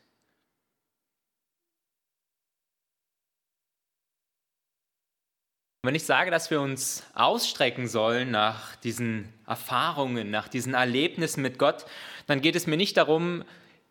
Und 5.85 5.89
wenn 5.89 5.95
ich 5.97 6.05
sage, 6.05 6.31
dass 6.31 6.49
wir 6.49 6.61
uns 6.61 7.03
ausstrecken 7.13 7.87
sollen 7.87 8.31
nach 8.31 8.75
diesen 8.77 9.31
Erfahrungen, 9.45 10.31
nach 10.31 10.47
diesen 10.47 10.73
Erlebnissen 10.73 11.43
mit 11.43 11.59
Gott, 11.59 11.85
dann 12.25 12.41
geht 12.41 12.55
es 12.55 12.65
mir 12.65 12.75
nicht 12.75 12.97
darum, 12.97 13.43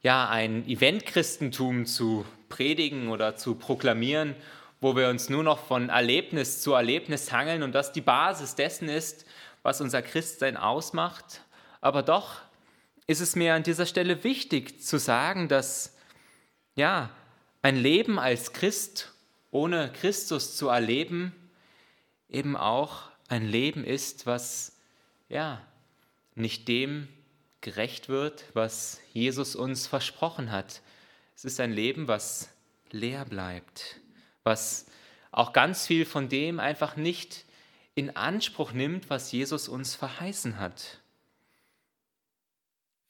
ja, 0.03 0.29
ein 0.29 0.69
Eventchristentum 0.69 1.87
zu 1.87 2.27
predigen 2.49 3.11
oder 3.11 3.37
zu 3.37 3.55
proklamieren, 3.55 4.35
wo 4.81 4.97
wir 4.97 5.09
uns 5.09 5.29
nur 5.29 5.45
noch 5.45 5.67
von 5.69 5.89
Erlebnis 5.89 6.63
zu 6.63 6.73
Erlebnis 6.73 7.31
hangeln 7.31 7.63
und 7.63 7.71
das 7.77 7.93
die 7.93 8.01
Basis 8.01 8.57
dessen 8.57 8.89
ist, 8.89 9.25
was 9.63 9.81
unser 9.81 10.03
Christsein 10.03 10.57
ausmacht. 10.57 11.43
Aber 11.81 12.03
doch 12.03 12.41
ist 13.07 13.21
es 13.21 13.37
mir 13.37 13.55
an 13.55 13.63
dieser 13.63 13.87
Stelle 13.87 14.25
wichtig 14.25 14.83
zu 14.83 14.99
sagen, 14.99 15.47
dass 15.47 15.97
ja, 16.75 17.11
ein 17.63 17.77
Leben 17.77 18.19
als 18.19 18.53
Christ 18.53 19.13
ohne 19.53 19.93
Christus 19.93 20.57
zu 20.57 20.67
erleben, 20.67 21.33
eben 22.35 22.57
auch 22.57 23.03
ein 23.29 23.47
Leben 23.47 23.85
ist, 23.85 24.27
was 24.27 24.77
ja 25.29 25.61
nicht 26.35 26.69
dem 26.69 27.09
gerecht 27.61 28.09
wird, 28.09 28.45
was 28.53 29.01
Jesus 29.13 29.57
uns 29.57 29.87
versprochen 29.87 30.51
hat. 30.51 30.83
Es 31.35 31.45
ist 31.45 31.61
ein 31.61 31.73
Leben, 31.73 32.09
was 32.09 32.51
leer 32.91 33.25
bleibt, 33.25 34.01
was 34.43 34.87
auch 35.31 35.53
ganz 35.53 35.87
viel 35.87 36.05
von 36.05 36.29
dem 36.29 36.61
einfach 36.61 36.97
nicht 36.97 37.45
in 37.95 38.17
Anspruch 38.17 38.73
nimmt, 38.73 39.09
was 39.09 39.33
Jesus 39.33 39.69
uns 39.69 39.95
verheißen 39.95 40.59
hat. 40.59 41.01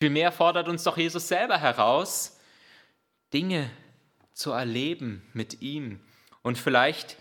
Vielmehr 0.00 0.32
fordert 0.32 0.68
uns 0.68 0.84
doch 0.84 0.96
Jesus 0.96 1.28
selber 1.28 1.58
heraus, 1.58 2.38
Dinge 3.32 3.70
zu 4.32 4.52
erleben 4.52 5.22
mit 5.32 5.62
ihm. 5.62 6.00
Und 6.42 6.58
vielleicht 6.58 7.16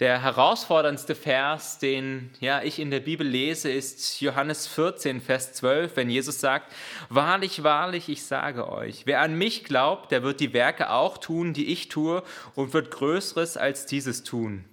der 0.00 0.22
herausforderndste 0.22 1.14
Vers, 1.14 1.78
den 1.78 2.30
ja, 2.40 2.62
ich 2.62 2.80
in 2.80 2.90
der 2.90 3.00
Bibel 3.00 3.26
lese, 3.26 3.70
ist 3.70 4.20
Johannes 4.20 4.66
14, 4.66 5.20
Vers 5.20 5.52
12, 5.54 5.96
wenn 5.96 6.10
Jesus 6.10 6.40
sagt, 6.40 6.72
Wahrlich, 7.10 7.62
wahrlich, 7.62 8.08
ich 8.08 8.24
sage 8.24 8.68
euch, 8.68 9.06
wer 9.06 9.20
an 9.20 9.38
mich 9.38 9.62
glaubt, 9.62 10.10
der 10.10 10.24
wird 10.24 10.40
die 10.40 10.52
Werke 10.52 10.90
auch 10.90 11.18
tun, 11.18 11.52
die 11.52 11.66
ich 11.66 11.88
tue, 11.88 12.24
und 12.56 12.72
wird 12.72 12.90
Größeres 12.90 13.56
als 13.56 13.86
dieses 13.86 14.24
tun. 14.24 14.64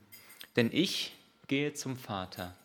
Denn 0.55 0.69
ich 0.73 1.13
gehe 1.47 1.73
zum 1.73 1.97
Vater. 1.97 2.55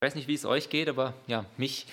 Ich 0.00 0.06
weiß 0.06 0.16
nicht, 0.16 0.26
wie 0.26 0.34
es 0.34 0.44
euch 0.44 0.68
geht, 0.70 0.88
aber 0.88 1.14
ja, 1.28 1.44
mich 1.56 1.86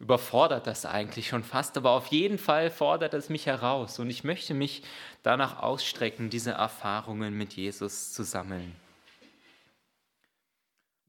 überfordert 0.00 0.66
das 0.66 0.86
eigentlich 0.86 1.28
schon 1.28 1.42
fast, 1.42 1.76
aber 1.76 1.90
auf 1.90 2.06
jeden 2.08 2.38
Fall 2.38 2.70
fordert 2.70 3.14
es 3.14 3.28
mich 3.28 3.46
heraus 3.46 3.98
und 3.98 4.10
ich 4.10 4.22
möchte 4.22 4.54
mich 4.54 4.82
danach 5.22 5.60
ausstrecken, 5.60 6.30
diese 6.30 6.52
Erfahrungen 6.52 7.36
mit 7.36 7.54
Jesus 7.54 8.12
zu 8.12 8.22
sammeln. 8.22 8.74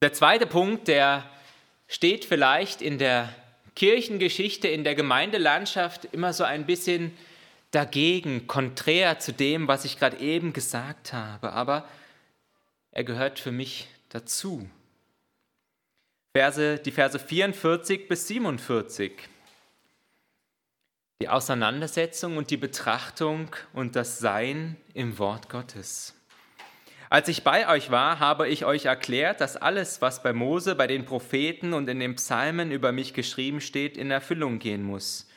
Der 0.02 0.12
zweite 0.12 0.46
Punkt, 0.46 0.88
der 0.88 1.24
steht 1.86 2.24
vielleicht 2.24 2.82
in 2.82 2.98
der 2.98 3.34
Kirchengeschichte, 3.76 4.66
in 4.66 4.82
der 4.82 4.94
Gemeindelandschaft 4.94 6.06
immer 6.06 6.32
so 6.32 6.42
ein 6.42 6.66
bisschen 6.66 7.16
dagegen, 7.70 8.46
konträr 8.46 9.18
zu 9.20 9.32
dem, 9.32 9.68
was 9.68 9.84
ich 9.84 9.98
gerade 9.98 10.18
eben 10.18 10.52
gesagt 10.52 11.12
habe, 11.12 11.52
aber 11.52 11.86
er 12.90 13.04
gehört 13.04 13.38
für 13.38 13.52
mich 13.52 13.86
dazu. 14.08 14.68
Verse, 16.32 16.78
die 16.78 16.92
Verse 16.92 17.18
44 17.18 18.06
bis 18.06 18.28
47. 18.28 19.10
Die 21.20 21.28
Auseinandersetzung 21.28 22.36
und 22.36 22.50
die 22.50 22.56
Betrachtung 22.56 23.50
und 23.72 23.96
das 23.96 24.20
Sein 24.20 24.76
im 24.94 25.18
Wort 25.18 25.48
Gottes. 25.48 26.14
Als 27.08 27.26
ich 27.26 27.42
bei 27.42 27.68
euch 27.68 27.90
war, 27.90 28.20
habe 28.20 28.46
ich 28.46 28.64
euch 28.64 28.84
erklärt, 28.84 29.40
dass 29.40 29.56
alles, 29.56 30.00
was 30.02 30.22
bei 30.22 30.32
Mose, 30.32 30.76
bei 30.76 30.86
den 30.86 31.04
Propheten 31.04 31.72
und 31.72 31.88
in 31.88 31.98
den 31.98 32.14
Psalmen 32.14 32.70
über 32.70 32.92
mich 32.92 33.12
geschrieben 33.12 33.60
steht, 33.60 33.96
in 33.96 34.12
Erfüllung 34.12 34.60
gehen 34.60 34.84
muss. 34.84 35.28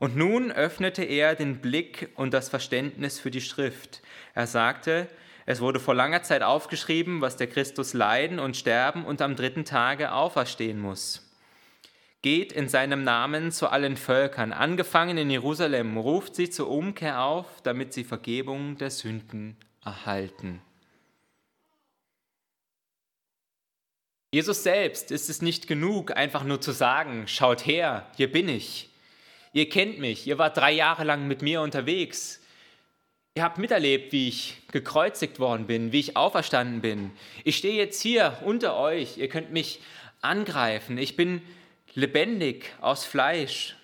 Und 0.00 0.16
nun 0.16 0.50
öffnete 0.50 1.04
er 1.04 1.36
den 1.36 1.60
Blick 1.60 2.10
und 2.16 2.34
das 2.34 2.48
Verständnis 2.48 3.20
für 3.20 3.30
die 3.30 3.40
Schrift. 3.40 4.02
Er 4.34 4.48
sagte, 4.48 5.06
es 5.46 5.60
wurde 5.60 5.78
vor 5.78 5.94
langer 5.94 6.24
Zeit 6.24 6.42
aufgeschrieben, 6.42 7.20
was 7.20 7.36
der 7.36 7.46
Christus 7.46 7.94
leiden 7.94 8.40
und 8.40 8.56
sterben 8.56 9.04
und 9.04 9.22
am 9.22 9.36
dritten 9.36 9.64
Tage 9.64 10.10
auferstehen 10.12 10.80
muss. 10.80 11.22
Geht 12.20 12.52
in 12.52 12.68
seinem 12.68 13.04
Namen 13.04 13.52
zu 13.52 13.68
allen 13.68 13.96
Völkern, 13.96 14.52
angefangen 14.52 15.16
in 15.16 15.30
Jerusalem, 15.30 15.96
ruft 15.96 16.34
sie 16.34 16.50
zur 16.50 16.68
Umkehr 16.68 17.22
auf, 17.22 17.46
damit 17.62 17.92
sie 17.92 18.02
Vergebung 18.02 18.76
der 18.76 18.90
Sünden 18.90 19.56
erhalten. 19.84 20.60
Jesus 24.32 24.64
selbst 24.64 25.12
ist 25.12 25.30
es 25.30 25.40
nicht 25.40 25.68
genug, 25.68 26.16
einfach 26.16 26.42
nur 26.42 26.60
zu 26.60 26.72
sagen, 26.72 27.28
schaut 27.28 27.64
her, 27.64 28.10
hier 28.16 28.30
bin 28.30 28.48
ich. 28.48 28.90
Ihr 29.52 29.68
kennt 29.68 30.00
mich, 30.00 30.26
ihr 30.26 30.38
wart 30.38 30.56
drei 30.56 30.72
Jahre 30.72 31.04
lang 31.04 31.28
mit 31.28 31.40
mir 31.40 31.60
unterwegs. 31.62 32.42
Ihr 33.36 33.42
habt 33.42 33.58
miterlebt, 33.58 34.12
wie 34.12 34.28
ich 34.28 34.62
gekreuzigt 34.72 35.38
worden 35.40 35.66
bin, 35.66 35.92
wie 35.92 36.00
ich 36.00 36.16
auferstanden 36.16 36.80
bin. 36.80 37.12
Ich 37.44 37.58
stehe 37.58 37.74
jetzt 37.74 38.00
hier 38.00 38.38
unter 38.46 38.78
euch. 38.78 39.18
Ihr 39.18 39.28
könnt 39.28 39.52
mich 39.52 39.82
angreifen. 40.22 40.96
Ich 40.96 41.16
bin 41.16 41.42
lebendig 41.92 42.74
aus 42.80 43.04
Fleisch. 43.04 43.76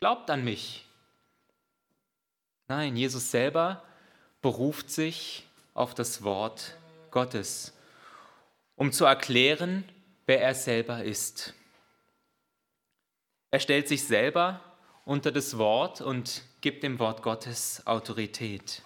Glaubt 0.00 0.28
an 0.30 0.42
mich. 0.42 0.84
Nein, 2.66 2.96
Jesus 2.96 3.30
selber 3.30 3.84
beruft 4.42 4.90
sich 4.90 5.44
auf 5.72 5.94
das 5.94 6.24
Wort 6.24 6.76
Gottes, 7.12 7.72
um 8.74 8.90
zu 8.90 9.04
erklären, 9.04 9.84
wer 10.26 10.42
er 10.42 10.56
selber 10.56 11.04
ist. 11.04 11.54
Er 13.52 13.60
stellt 13.60 13.86
sich 13.86 14.02
selber 14.02 14.60
unter 15.06 15.30
das 15.30 15.56
Wort 15.56 16.02
und 16.02 16.42
gibt 16.60 16.82
dem 16.82 16.98
Wort 16.98 17.22
Gottes 17.22 17.86
Autorität. 17.86 18.82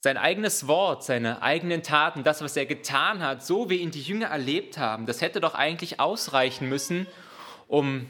Sein 0.00 0.16
eigenes 0.16 0.68
Wort, 0.68 1.04
seine 1.04 1.42
eigenen 1.42 1.82
Taten, 1.82 2.22
das, 2.22 2.40
was 2.40 2.56
er 2.56 2.66
getan 2.66 3.20
hat, 3.20 3.44
so 3.44 3.68
wie 3.68 3.76
ihn 3.76 3.90
die 3.90 4.00
Jünger 4.00 4.28
erlebt 4.28 4.78
haben, 4.78 5.06
das 5.06 5.20
hätte 5.20 5.40
doch 5.40 5.54
eigentlich 5.54 6.00
ausreichen 6.00 6.68
müssen, 6.68 7.06
um 7.66 8.08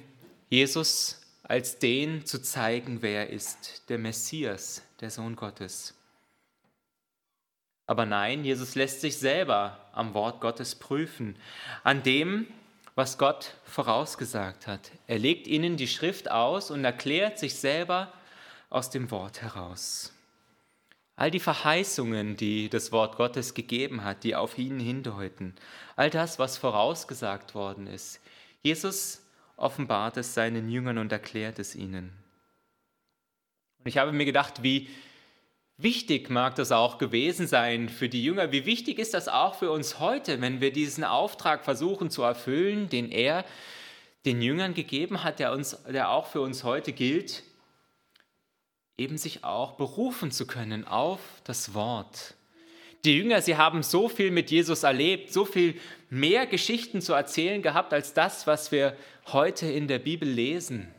Jesus 0.49 1.23
als 1.43 1.79
den 1.79 2.25
zu 2.27 2.41
zeigen, 2.43 3.01
wer 3.01 3.27
er 3.27 3.31
ist, 3.31 3.89
der 3.89 3.99
Messias, 3.99 4.83
der 5.01 5.11
Sohn 5.11 5.35
Gottes. 5.35 5.95
Aber 7.87 8.05
nein, 8.07 8.45
Jesus 8.45 8.75
lässt 8.75 9.01
sich 9.01 9.17
selber 9.17 9.79
am 9.93 10.15
Wort 10.15 10.41
Gottes 10.43 10.75
prüfen, 10.75 11.37
an 11.85 12.03
dem, 12.03 12.47
was 12.95 13.19
Gott 13.19 13.55
vorausgesagt 13.65 14.67
hat. 14.67 14.91
Er 15.07 15.19
legt 15.19 15.47
ihnen 15.47 15.77
die 15.77 15.89
Schrift 15.89 16.31
aus 16.31 16.71
und 16.71 16.85
erklärt 16.85 17.39
sich 17.39 17.55
selber 17.55 18.13
aus 18.71 18.91
dem 18.91 19.11
Wort 19.11 19.43
heraus. 19.43 20.13
All 21.17 21.31
die 21.31 21.41
Verheißungen, 21.41 22.37
die 22.37 22.69
das 22.69 22.91
Wort 22.91 23.17
Gottes 23.17 23.55
gegeben 23.55 24.03
hat, 24.03 24.25
die 24.25 24.35
auf 24.35 24.59
ihn 24.59 24.81
hindeuten, 24.81 25.55
all 25.95 26.11
das, 26.11 26.39
was 26.39 26.59
vorausgesagt 26.59 27.55
worden 27.55 27.87
ist. 27.87 28.21
Jesus 28.63 29.23
offenbart 29.57 30.17
es 30.17 30.35
seinen 30.35 30.69
Jüngern 30.71 30.99
und 30.99 31.13
erklärt 31.13 31.59
es 31.59 31.75
ihnen. 31.75 32.13
Und 33.79 33.89
ich 33.89 33.99
habe 33.99 34.13
mir 34.13 34.25
gedacht, 34.25 34.63
wie 34.63 34.89
wichtig 35.83 36.31
mag 36.31 36.55
das 36.55 36.73
auch 36.73 36.99
gewesen 36.99 37.47
sein 37.47 37.89
für 37.89 38.09
die 38.09 38.23
Jünger? 38.23 38.53
Wie 38.53 38.67
wichtig 38.67 38.99
ist 38.99 39.15
das 39.15 39.29
auch 39.29 39.55
für 39.55 39.71
uns 39.71 39.99
heute, 39.99 40.41
wenn 40.41 40.61
wir 40.61 40.73
diesen 40.73 41.05
Auftrag 41.05 41.65
versuchen 41.65 42.11
zu 42.11 42.23
erfüllen, 42.23 42.89
den 42.89 43.11
er 43.11 43.45
den 44.25 44.41
Jüngern 44.41 44.75
gegeben 44.75 45.25
hat, 45.25 45.39
der, 45.39 45.53
uns, 45.53 45.77
der 45.89 46.11
auch 46.11 46.27
für 46.27 46.41
uns 46.41 46.65
heute 46.65 46.93
gilt, 46.93 47.43
eben 48.97 49.19
sich 49.19 49.45
auch 49.45 49.73
berufen 49.73 50.31
zu 50.31 50.47
können 50.47 50.87
auf 50.87 51.21
das 51.45 51.75
Wort. 51.75 52.35
Die 53.05 53.17
Jünger, 53.17 53.43
sie 53.43 53.57
haben 53.57 53.83
so 53.83 54.09
viel 54.09 54.31
mit 54.31 54.51
Jesus 54.51 54.85
erlebt, 54.85 55.33
so 55.33 55.45
viel 55.45 55.75
mehr 56.09 56.47
Geschichten 56.47 57.01
zu 57.01 57.15
erzählen 57.15 57.61
gehabt 57.61 57.93
als 57.93 58.15
das, 58.15 58.47
was 58.47 58.71
wir 58.71 58.97
heute 59.33 59.67
in 59.67 59.89
der 59.89 59.99
Bibel 59.99 60.29
lesen. 60.29 60.95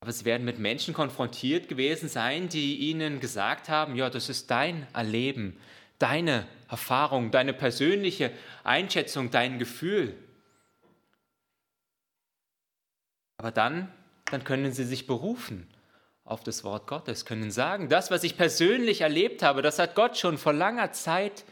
Aber 0.00 0.12
sie 0.12 0.24
werden 0.24 0.46
mit 0.46 0.58
Menschen 0.58 0.94
konfrontiert 0.94 1.68
gewesen 1.68 2.08
sein, 2.08 2.48
die 2.48 2.76
ihnen 2.76 3.20
gesagt 3.20 3.68
haben, 3.68 3.96
ja, 3.96 4.08
das 4.08 4.30
ist 4.30 4.50
dein 4.50 4.86
Erleben, 4.94 5.58
deine 5.98 6.46
Erfahrung, 6.70 7.30
deine 7.30 7.52
persönliche 7.52 8.32
Einschätzung, 8.64 9.30
dein 9.30 9.58
Gefühl. 9.58 10.16
Aber 13.36 13.50
dann, 13.50 13.92
dann 14.26 14.42
können 14.42 14.72
sie 14.72 14.84
sich 14.84 15.06
berufen 15.06 15.68
auf 16.24 16.42
das 16.44 16.64
Wort 16.64 16.86
Gottes, 16.86 17.26
können 17.26 17.50
sagen, 17.50 17.88
das, 17.90 18.10
was 18.10 18.24
ich 18.24 18.36
persönlich 18.36 19.02
erlebt 19.02 19.42
habe, 19.42 19.60
das 19.60 19.78
hat 19.78 19.94
Gott 19.94 20.16
schon 20.16 20.38
vor 20.38 20.52
langer 20.52 20.92
Zeit 20.92 21.44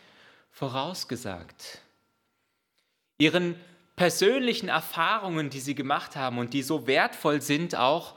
vorausgesagt. 0.50 1.82
Ihren 3.18 3.56
persönlichen 3.96 4.68
Erfahrungen, 4.68 5.50
die 5.50 5.60
sie 5.60 5.74
gemacht 5.74 6.16
haben 6.16 6.38
und 6.38 6.54
die 6.54 6.62
so 6.62 6.86
wertvoll 6.86 7.42
sind, 7.42 7.74
auch 7.74 8.14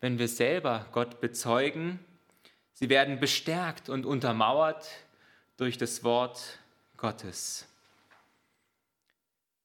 wenn 0.00 0.18
wir 0.18 0.28
selber 0.28 0.86
Gott 0.92 1.20
bezeugen. 1.20 1.98
Sie 2.72 2.88
werden 2.88 3.20
bestärkt 3.20 3.88
und 3.88 4.06
untermauert 4.06 4.86
durch 5.56 5.78
das 5.78 6.04
Wort 6.04 6.58
Gottes. 6.96 7.66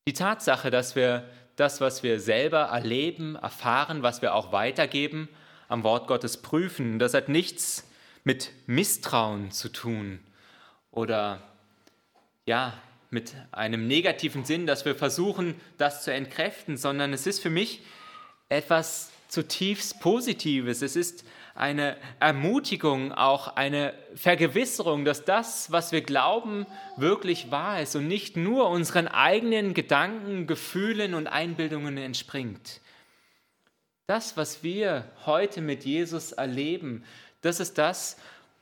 Die 0.08 0.14
Tatsache, 0.14 0.72
dass 0.72 0.96
wir 0.96 1.30
das, 1.56 1.82
was 1.82 2.02
wir 2.02 2.20
selber 2.20 2.62
erleben, 2.62 3.36
erfahren, 3.36 4.02
was 4.02 4.22
wir 4.22 4.34
auch 4.34 4.52
weitergeben, 4.52 5.30
am 5.68 5.84
Wort 5.84 6.08
Gottes 6.08 6.42
prüfen, 6.42 7.00
das 7.00 7.14
hat 7.14 7.30
nichts 7.30 7.88
mit 8.24 8.52
Misstrauen 8.68 9.52
zu 9.52 9.70
tun 9.70 10.20
oder 10.92 11.42
ja, 12.46 12.74
mit 13.10 13.36
einem 13.52 13.88
negativen 13.88 14.46
Sinn, 14.46 14.66
dass 14.66 14.86
wir 14.86 14.96
versuchen, 14.96 15.60
das 15.78 16.04
zu 16.04 16.14
entkräften, 16.14 16.78
sondern 16.78 17.14
es 17.14 17.28
ist 17.28 17.42
für 17.42 17.50
mich 17.50 17.82
etwas 18.50 19.12
zutiefst 19.32 20.02
Positives. 20.02 20.82
Es 20.82 20.98
ist 20.98 21.24
eine 21.56 21.96
Ermutigung, 22.20 23.14
auch 23.14 23.56
eine 23.56 23.94
Vergewisserung, 24.14 25.06
dass 25.06 25.24
das, 25.24 25.72
was 25.72 25.94
wir 25.94 26.02
glauben, 26.02 26.66
wirklich 26.98 27.50
wahr 27.50 27.82
ist 27.82 27.96
und 27.96 28.10
nicht 28.10 28.36
nur 28.36 28.70
unseren 28.70 29.08
eigenen 29.08 29.74
Gedanken, 29.74 30.48
Gefühlen 30.48 31.14
und 31.14 31.28
Einbildungen 31.28 31.98
entspringt. 31.98 32.82
Das, 34.06 34.36
was 34.36 34.64
wir 34.64 35.06
heute 35.26 35.62
mit 35.62 35.86
Jesus 35.86 36.34
erleben, 36.34 37.06
das 37.40 37.62
ist 37.62 37.78
das, 37.78 38.18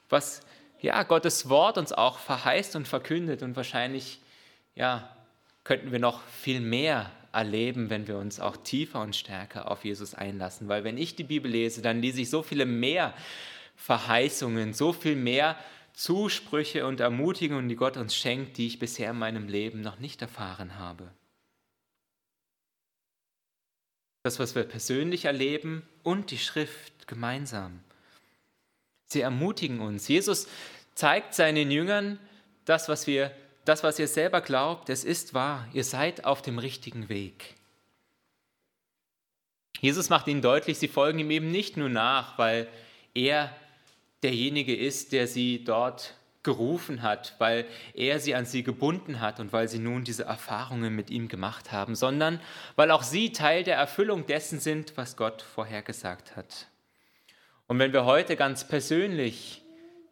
was 0.08 0.42
ja, 0.82 1.02
Gottes 1.02 1.50
Wort 1.50 1.80
uns 1.80 1.92
auch 1.92 2.20
verheißt 2.20 2.76
und 2.76 2.88
verkündet. 2.88 3.42
Und 3.42 3.56
wahrscheinlich 3.56 4.20
ja, 4.76 5.10
könnten 5.64 5.92
wir 5.92 6.00
noch 6.00 6.22
viel 6.28 6.62
mehr 6.62 7.12
erleben, 7.32 7.90
wenn 7.90 8.08
wir 8.08 8.18
uns 8.18 8.40
auch 8.40 8.58
tiefer 8.58 9.02
und 9.02 9.16
stärker 9.16 9.70
auf 9.70 9.86
Jesus 9.86 10.16
einlassen. 10.16 10.68
Weil 10.68 10.84
wenn 10.84 10.98
ich 10.98 11.16
die 11.16 11.24
Bibel 11.24 11.50
lese, 11.50 11.82
dann 11.82 12.02
lese 12.02 12.22
ich 12.22 12.30
so 12.30 12.44
viele 12.44 12.66
mehr 12.66 13.14
Verheißungen, 13.76 14.74
so 14.74 14.94
viel 14.94 15.16
mehr 15.16 15.58
Zusprüche 15.94 16.86
und 16.86 17.00
Ermutigungen, 17.00 17.68
die 17.68 17.76
Gott 17.76 17.98
uns 17.98 18.16
schenkt, 18.16 18.58
die 18.58 18.68
ich 18.68 18.80
bisher 18.80 19.12
in 19.12 19.20
meinem 19.20 19.48
Leben 19.48 19.82
noch 19.82 20.00
nicht 20.00 20.22
erfahren 20.22 20.78
habe. 20.78 21.12
Das, 24.24 24.40
was 24.40 24.56
wir 24.56 24.64
persönlich 24.64 25.26
erleben 25.26 25.84
und 26.04 26.32
die 26.32 26.38
Schrift 26.38 27.08
gemeinsam. 27.08 27.80
Sie 29.06 29.22
ermutigen 29.22 29.80
uns. 29.80 30.08
Jesus 30.08 30.48
zeigt 30.94 31.34
seinen 31.34 31.72
Jüngern 31.72 32.20
das, 32.66 32.90
was 32.90 33.08
wir 33.08 33.32
das, 33.70 33.84
was 33.84 34.00
ihr 34.00 34.08
selber 34.08 34.42
glaubt, 34.42 34.90
es 34.90 35.04
ist 35.04 35.34
wahr, 35.34 35.68
ihr 35.74 35.84
seid 35.84 36.26
auf 36.26 36.42
dem 36.42 36.58
richtigen 36.58 37.08
Weg. 37.08 37.56
Jesus 39.80 40.10
macht 40.10 40.28
ihnen 40.28 40.42
deutlich, 40.42 40.80
sie 40.80 40.88
folgen 40.88 41.20
ihm 41.20 41.32
eben 41.32 41.52
nicht 41.52 41.78
nur 41.78 41.88
nach, 41.88 42.38
weil 42.38 42.68
er 43.14 43.56
derjenige 44.24 44.76
ist, 44.76 45.14
der 45.14 45.28
sie 45.28 45.64
dort 45.64 46.16
gerufen 46.42 47.04
hat, 47.04 47.36
weil 47.38 47.66
er 47.94 48.20
sie 48.20 48.34
an 48.34 48.46
sie 48.46 48.64
gebunden 48.64 49.20
hat 49.20 49.40
und 49.40 49.54
weil 49.54 49.68
sie 49.68 49.80
nun 49.80 50.04
diese 50.04 50.24
Erfahrungen 50.24 50.96
mit 50.96 51.12
ihm 51.12 51.28
gemacht 51.28 51.72
haben, 51.72 51.96
sondern 51.96 52.42
weil 52.76 52.90
auch 52.92 53.04
sie 53.04 53.32
Teil 53.32 53.64
der 53.64 53.78
Erfüllung 53.78 54.26
dessen 54.26 54.60
sind, 54.60 54.98
was 54.98 55.16
Gott 55.16 55.44
vorhergesagt 55.44 56.36
hat. 56.36 56.68
Und 57.68 57.78
wenn 57.78 57.94
wir 57.94 58.06
heute 58.06 58.36
ganz 58.36 58.68
persönlich 58.68 59.62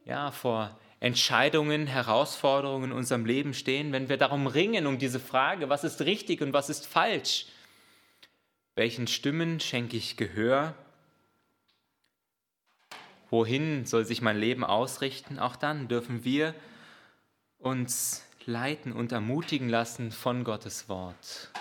ja, 0.06 0.32
vor 0.32 0.78
Entscheidungen, 1.00 1.86
Herausforderungen 1.86 2.92
in 2.92 2.98
unserem 2.98 3.26
Leben 3.26 3.54
stehen, 3.54 3.92
wenn 3.92 4.10
wir 4.10 4.18
darum 4.18 4.48
ringen, 4.48 4.88
um 4.88 4.98
diese 4.98 5.20
Frage, 5.20 5.70
was 5.70 5.84
ist 5.84 6.02
richtig 6.02 6.42
und 6.42 6.54
was 6.54 6.70
ist 6.70 6.88
falsch, 6.88 7.46
welchen 8.76 9.08
Stimmen 9.08 9.60
schenke 9.60 9.98
ich 9.98 10.18
Gehör, 10.18 10.74
wohin 13.30 13.86
soll 13.86 14.06
sich 14.06 14.22
mein 14.22 14.40
Leben 14.40 14.64
ausrichten, 14.64 15.38
auch 15.38 15.56
dann 15.56 15.88
dürfen 15.88 16.24
wir 16.24 16.56
uns 17.60 18.24
leiten 18.46 18.92
und 18.92 19.12
ermutigen 19.12 19.70
lassen 19.70 20.12
von 20.12 20.44
Gottes 20.44 20.90
Wort 20.90 21.52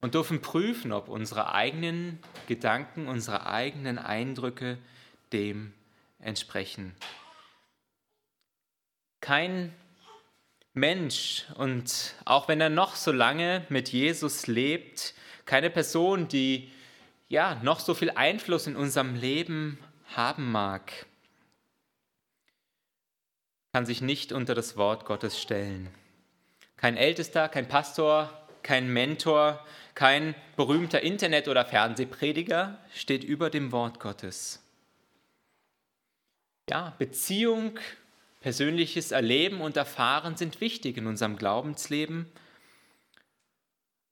und 0.00 0.14
dürfen 0.14 0.42
prüfen, 0.42 0.92
ob 0.92 1.08
unsere 1.08 1.54
eigenen 1.54 2.18
Gedanken, 2.48 3.06
unsere 3.06 3.46
eigenen 3.46 3.98
Eindrücke 3.98 4.76
dem 5.32 5.72
entsprechen. 6.18 6.94
Kein 9.24 9.74
Mensch 10.74 11.46
und 11.56 12.14
auch 12.26 12.46
wenn 12.46 12.60
er 12.60 12.68
noch 12.68 12.94
so 12.94 13.10
lange 13.10 13.64
mit 13.70 13.88
Jesus 13.88 14.46
lebt, 14.48 15.14
keine 15.46 15.70
Person, 15.70 16.28
die 16.28 16.70
ja 17.30 17.58
noch 17.62 17.80
so 17.80 17.94
viel 17.94 18.10
Einfluss 18.10 18.66
in 18.66 18.76
unserem 18.76 19.14
Leben 19.14 19.78
haben 20.14 20.52
mag, 20.52 21.06
kann 23.72 23.86
sich 23.86 24.02
nicht 24.02 24.30
unter 24.30 24.54
das 24.54 24.76
Wort 24.76 25.06
Gottes 25.06 25.40
stellen. 25.40 25.88
Kein 26.76 26.98
Ältester, 26.98 27.48
kein 27.48 27.66
Pastor, 27.66 28.28
kein 28.62 28.92
Mentor, 28.92 29.64
kein 29.94 30.34
berühmter 30.54 31.00
Internet- 31.00 31.48
oder 31.48 31.64
Fernsehprediger 31.64 32.78
steht 32.92 33.24
über 33.24 33.48
dem 33.48 33.72
Wort 33.72 34.00
Gottes. 34.00 34.62
Ja, 36.68 36.92
Beziehung 36.98 37.78
Persönliches 38.44 39.10
Erleben 39.10 39.62
und 39.62 39.78
Erfahren 39.78 40.36
sind 40.36 40.60
wichtig 40.60 40.98
in 40.98 41.06
unserem 41.06 41.36
Glaubensleben. 41.36 42.30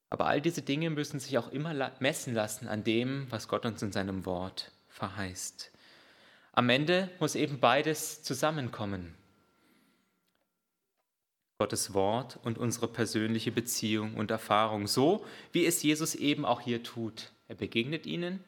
Aber 0.08 0.24
all 0.24 0.40
diese 0.40 0.62
Dinge 0.62 0.88
müssen 0.88 1.20
sich 1.20 1.36
auch 1.36 1.52
immer 1.52 1.92
messen 2.00 2.32
lassen 2.32 2.66
an 2.66 2.82
dem, 2.82 3.26
was 3.28 3.46
Gott 3.46 3.66
uns 3.66 3.82
in 3.82 3.92
seinem 3.92 4.24
Wort 4.24 4.72
verheißt. 4.88 5.70
Am 6.52 6.70
Ende 6.70 7.10
muss 7.20 7.34
eben 7.34 7.60
beides 7.60 8.22
zusammenkommen. 8.22 9.14
Gottes 11.58 11.92
Wort 11.92 12.38
und 12.42 12.56
unsere 12.56 12.88
persönliche 12.88 13.52
Beziehung 13.52 14.14
und 14.14 14.30
Erfahrung, 14.30 14.86
so 14.86 15.26
wie 15.52 15.66
es 15.66 15.82
Jesus 15.82 16.14
eben 16.14 16.46
auch 16.46 16.62
hier 16.62 16.82
tut. 16.82 17.32
Er 17.48 17.56
begegnet 17.56 18.06
ihnen, 18.06 18.42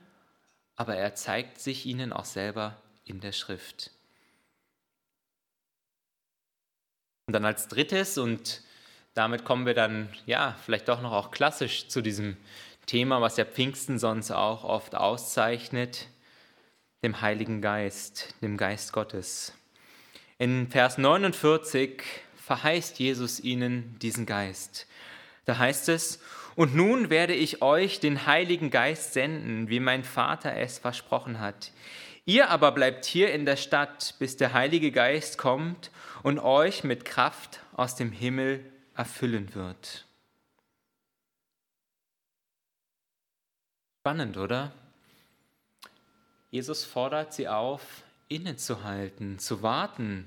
aber 0.77 0.97
er 0.97 1.15
zeigt 1.15 1.61
sich 1.61 1.85
ihnen 1.85 2.15
auch 2.15 2.25
selber 2.25 2.81
in 3.05 3.21
der 3.21 3.33
Schrift. 3.33 3.91
Und 7.27 7.33
dann 7.33 7.45
als 7.45 7.69
drittes, 7.69 8.19
und 8.19 8.63
damit 9.15 9.45
kommen 9.45 9.65
wir 9.65 9.75
dann, 9.75 10.09
ja, 10.27 10.57
vielleicht 10.65 10.89
doch 10.89 11.01
noch 11.01 11.13
auch 11.13 11.31
klassisch 11.31 11.89
zu 11.89 12.03
diesem 12.03 12.37
Thema, 12.87 13.21
was 13.23 13.37
der 13.37 13.47
Pfingsten 13.47 13.99
sonst 13.99 14.31
auch 14.31 14.65
oft 14.65 14.95
auszeichnet, 14.95 16.09
dem 17.03 17.23
Heiligen 17.23 17.63
Geist, 17.63 18.35
dem 18.43 18.57
Geist 18.57 18.93
Gottes. 18.93 19.55
In 20.39 20.69
Vers 20.71 20.99
49 20.99 22.03
verheißt 22.37 22.99
Jesus 22.99 23.41
ihnen 23.41 23.99
diesen 24.01 24.27
Geist. 24.27 24.87
Da 25.47 25.57
heißt 25.59 25.89
es, 25.89 26.21
und 26.57 26.75
nun 26.75 27.09
werde 27.09 27.35
ich 27.35 27.63
euch 27.63 28.01
den 28.01 28.27
Heiligen 28.27 28.71
Geist 28.71 29.15
senden, 29.15 29.69
wie 29.69 29.81
mein 29.81 30.05
Vater 30.05 30.57
es 30.57 30.79
versprochen 30.79 31.41
hat. 31.41 31.73
Ihr 32.27 32.51
aber 32.51 32.73
bleibt 32.73 33.05
hier 33.05 33.33
in 33.33 33.45
der 33.45 33.57
Stadt, 33.57 34.15
bis 34.19 34.37
der 34.37 34.53
Heilige 34.53 34.93
Geist 34.93 35.39
kommt 35.39 35.91
und 36.25 36.39
euch 36.39 36.85
mit 36.85 37.05
Kraft 37.05 37.61
aus 37.75 37.97
dem 37.97 38.11
Himmel 38.11 38.65
erfüllen 38.97 39.55
wird. 39.55 40.07
Spannend, 44.01 44.39
oder? 44.39 44.73
Jesus 46.51 46.83
fordert 46.85 47.35
sie 47.35 47.47
auf, 47.47 48.05
innezuhalten, 48.29 49.39
zu 49.39 49.63
warten. 49.63 50.27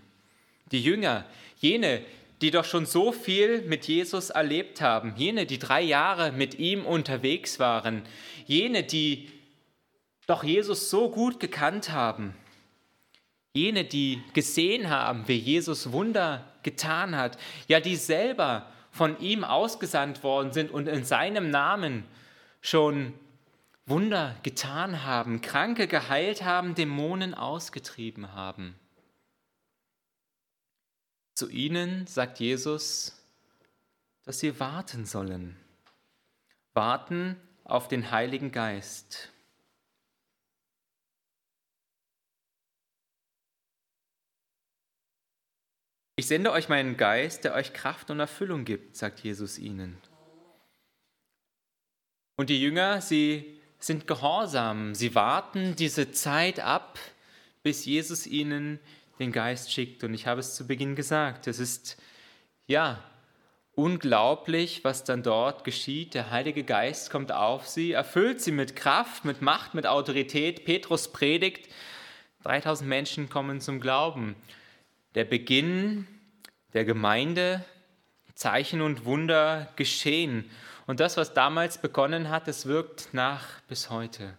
Die 0.72 0.84
Jünger, 0.84 1.26
jene, 1.58 2.06
die 2.42 2.52
doch 2.52 2.66
schon 2.66 2.86
so 2.86 3.12
viel 3.12 3.64
mit 3.64 3.88
Jesus 3.88 4.30
erlebt 4.30 4.82
haben, 4.82 5.16
jene, 5.16 5.48
die 5.48 5.58
drei 5.58 5.82
Jahre 5.82 6.32
mit 6.32 6.60
ihm 6.60 6.86
unterwegs 6.86 7.58
waren, 7.58 8.04
jene, 8.46 8.84
die 8.84 9.32
doch 10.28 10.44
Jesus 10.44 10.92
so 10.92 11.10
gut 11.10 11.40
gekannt 11.40 11.90
haben, 11.90 12.36
jene, 13.58 13.86
die 13.86 14.22
gesehen 14.34 14.90
haben, 14.90 15.28
wie 15.28 15.38
Jesus 15.38 15.92
Wunder 15.92 16.46
getan 16.64 17.16
hat, 17.16 17.38
ja, 17.68 17.80
die 17.80 17.96
selber 17.96 18.68
von 18.92 19.20
ihm 19.20 19.44
ausgesandt 19.44 20.24
worden 20.24 20.52
sind 20.54 20.72
und 20.72 20.88
in 20.88 21.04
seinem 21.04 21.50
Namen 21.50 22.04
schon 22.62 23.14
Wunder 23.86 24.36
getan 24.44 25.04
haben, 25.04 25.42
Kranke 25.42 25.88
geheilt 25.88 26.44
haben, 26.44 26.76
Dämonen 26.76 27.34
ausgetrieben 27.34 28.34
haben. 28.34 28.76
Zu 31.34 31.50
ihnen 31.50 32.06
sagt 32.06 32.40
Jesus, 32.40 33.24
dass 34.24 34.40
sie 34.40 34.60
warten 34.60 35.06
sollen. 35.06 35.56
Warten 36.74 37.38
auf 37.64 37.88
den 37.88 38.12
Heiligen 38.12 38.52
Geist. 38.52 39.30
Ich 46.20 46.26
sende 46.26 46.52
euch 46.52 46.68
meinen 46.68 46.98
Geist, 46.98 47.44
der 47.44 47.54
euch 47.54 47.74
Kraft 47.74 48.10
und 48.10 48.20
Erfüllung 48.20 48.66
gibt, 48.66 48.96
sagt 48.96 49.20
Jesus 49.20 49.60
ihnen. 49.60 49.98
Und 52.38 52.50
die 52.50 52.60
Jünger, 52.60 53.02
sie 53.02 53.60
sind 53.78 54.08
gehorsam, 54.08 54.96
sie 54.96 55.14
warten 55.14 55.76
diese 55.76 56.12
Zeit 56.12 56.60
ab, 56.60 56.98
bis 57.62 57.86
Jesus 57.86 58.26
ihnen 58.26 58.80
den 59.20 59.32
Geist 59.32 59.72
schickt. 59.72 60.04
Und 60.04 60.16
ich 60.16 60.26
habe 60.26 60.40
es 60.40 60.56
zu 60.56 60.66
Beginn 60.66 60.96
gesagt, 60.96 61.46
es 61.46 61.60
ist 61.60 62.02
ja 62.66 63.04
unglaublich, 63.76 64.84
was 64.84 65.04
dann 65.04 65.22
dort 65.22 65.64
geschieht. 65.66 66.16
Der 66.16 66.32
Heilige 66.32 66.64
Geist 66.64 67.12
kommt 67.12 67.32
auf 67.32 67.68
sie, 67.68 67.92
erfüllt 67.92 68.42
sie 68.42 68.52
mit 68.52 68.76
Kraft, 68.76 69.24
mit 69.24 69.44
Macht, 69.44 69.76
mit 69.76 69.86
Autorität. 69.86 70.66
Petrus 70.66 71.12
predigt, 71.12 71.72
3000 72.42 72.90
Menschen 72.90 73.30
kommen 73.30 73.62
zum 73.62 73.80
Glauben 73.80 74.36
der 75.18 75.26
Beginn 75.26 76.06
der 76.74 76.86
Gemeinde, 76.86 77.66
Zeichen 78.36 78.82
und 78.82 79.04
Wunder 79.04 79.68
geschehen. 79.76 80.48
Und 80.86 81.00
das, 81.00 81.18
was 81.18 81.34
damals 81.34 81.80
begonnen 81.80 82.30
hat, 82.30 82.48
es 82.48 82.68
wirkt 82.68 83.16
nach 83.16 83.62
bis 83.62 83.90
heute. 83.90 84.38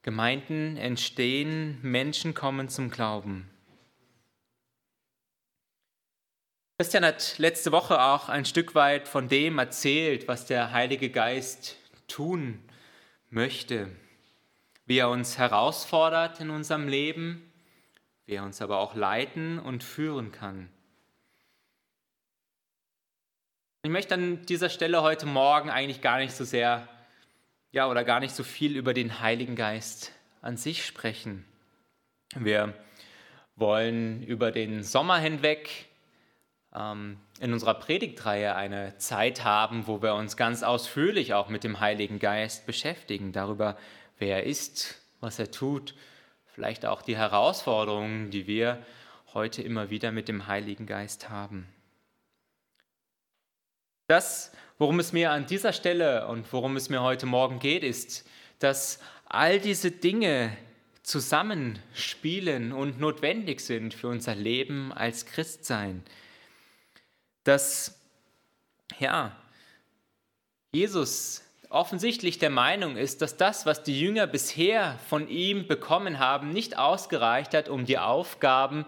Gemeinden 0.00 0.78
entstehen, 0.78 1.78
Menschen 1.82 2.32
kommen 2.32 2.70
zum 2.70 2.90
Glauben. 2.90 3.46
Christian 6.78 7.04
hat 7.04 7.34
letzte 7.36 7.70
Woche 7.70 8.00
auch 8.00 8.30
ein 8.30 8.46
Stück 8.46 8.74
weit 8.74 9.08
von 9.08 9.28
dem 9.28 9.58
erzählt, 9.58 10.28
was 10.28 10.46
der 10.46 10.72
Heilige 10.72 11.10
Geist 11.10 11.76
tun 12.08 12.62
möchte, 13.28 13.90
wie 14.86 14.96
er 14.96 15.10
uns 15.10 15.36
herausfordert 15.36 16.40
in 16.40 16.48
unserem 16.48 16.88
Leben, 16.88 17.52
wie 18.26 18.34
er 18.34 18.44
uns 18.44 18.60
aber 18.60 18.78
auch 18.78 18.94
leiten 18.94 19.58
und 19.58 19.84
führen 19.84 20.32
kann. 20.32 20.68
Ich 23.82 23.90
möchte 23.90 24.14
an 24.14 24.44
dieser 24.46 24.68
Stelle 24.68 25.02
heute 25.02 25.26
Morgen 25.26 25.70
eigentlich 25.70 26.00
gar 26.00 26.18
nicht 26.18 26.34
so 26.34 26.44
sehr, 26.44 26.88
ja, 27.70 27.88
oder 27.88 28.02
gar 28.02 28.18
nicht 28.18 28.34
so 28.34 28.42
viel 28.42 28.76
über 28.76 28.92
den 28.92 29.20
Heiligen 29.20 29.54
Geist 29.54 30.12
an 30.42 30.56
sich 30.56 30.84
sprechen. 30.84 31.44
Wir 32.34 32.74
wollen 33.54 34.24
über 34.24 34.50
den 34.50 34.82
Sommer 34.82 35.18
hinweg 35.18 35.86
ähm, 36.74 37.18
in 37.38 37.52
unserer 37.52 37.74
Predigtreihe 37.74 38.56
eine 38.56 38.98
Zeit 38.98 39.44
haben, 39.44 39.86
wo 39.86 40.02
wir 40.02 40.14
uns 40.14 40.36
ganz 40.36 40.64
ausführlich 40.64 41.34
auch 41.34 41.48
mit 41.48 41.62
dem 41.62 41.78
Heiligen 41.78 42.18
Geist 42.18 42.66
beschäftigen, 42.66 43.32
darüber, 43.32 43.76
wer 44.18 44.38
er 44.38 44.44
ist, 44.44 45.00
was 45.20 45.38
er 45.38 45.52
tut, 45.52 45.94
vielleicht 46.56 46.84
auch 46.84 47.02
die 47.02 47.16
Herausforderungen, 47.16 48.32
die 48.32 48.48
wir 48.48 48.84
heute 49.34 49.62
immer 49.62 49.90
wieder 49.90 50.10
mit 50.10 50.26
dem 50.26 50.48
Heiligen 50.48 50.86
Geist 50.86 51.30
haben. 51.30 51.68
Das, 54.08 54.50
worum 54.78 54.98
es 54.98 55.12
mir 55.12 55.30
an 55.30 55.46
dieser 55.46 55.72
Stelle 55.72 56.26
und 56.26 56.52
worum 56.52 56.74
es 56.74 56.88
mir 56.88 57.02
heute 57.02 57.26
Morgen 57.26 57.60
geht, 57.60 57.84
ist, 57.84 58.28
dass 58.58 58.98
all 59.26 59.60
diese 59.60 59.92
Dinge 59.92 60.56
zusammenspielen 61.04 62.72
und 62.72 62.98
notwendig 62.98 63.60
sind 63.60 63.94
für 63.94 64.08
unser 64.08 64.34
Leben 64.34 64.92
als 64.92 65.26
Christsein 65.26 66.02
dass 67.46 67.96
ja, 68.98 69.36
Jesus 70.72 71.42
offensichtlich 71.68 72.38
der 72.38 72.50
Meinung 72.50 72.96
ist, 72.96 73.22
dass 73.22 73.36
das, 73.36 73.66
was 73.66 73.82
die 73.82 73.98
Jünger 73.98 74.26
bisher 74.26 74.98
von 75.08 75.28
ihm 75.28 75.66
bekommen 75.66 76.18
haben, 76.18 76.50
nicht 76.50 76.78
ausgereicht 76.78 77.54
hat, 77.54 77.68
um 77.68 77.84
die 77.84 77.98
Aufgaben, 77.98 78.84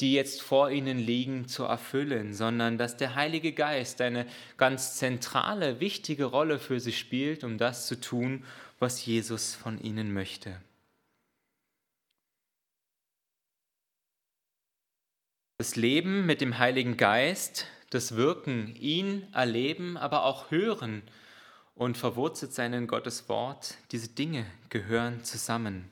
die 0.00 0.12
jetzt 0.12 0.42
vor 0.42 0.70
ihnen 0.70 0.98
liegen, 0.98 1.48
zu 1.48 1.64
erfüllen, 1.64 2.34
sondern 2.34 2.78
dass 2.78 2.96
der 2.96 3.14
Heilige 3.14 3.52
Geist 3.52 4.00
eine 4.00 4.26
ganz 4.56 4.96
zentrale, 4.96 5.80
wichtige 5.80 6.24
Rolle 6.26 6.58
für 6.58 6.80
sie 6.80 6.92
spielt, 6.92 7.44
um 7.44 7.58
das 7.58 7.86
zu 7.86 8.00
tun, 8.00 8.44
was 8.78 9.04
Jesus 9.06 9.54
von 9.54 9.80
ihnen 9.80 10.12
möchte. 10.12 10.60
Das 15.58 15.76
Leben 15.76 16.26
mit 16.26 16.42
dem 16.42 16.58
Heiligen 16.58 16.96
Geist 16.96 17.66
das 17.90 18.16
Wirken, 18.16 18.74
ihn 18.76 19.26
erleben, 19.32 19.96
aber 19.96 20.24
auch 20.24 20.50
hören 20.50 21.02
und 21.76 21.96
verwurzelt 21.96 22.52
sein 22.52 22.72
in 22.72 22.88
Gottes 22.88 23.28
Wort. 23.28 23.76
Diese 23.92 24.08
Dinge 24.08 24.46
gehören 24.70 25.22
zusammen. 25.22 25.88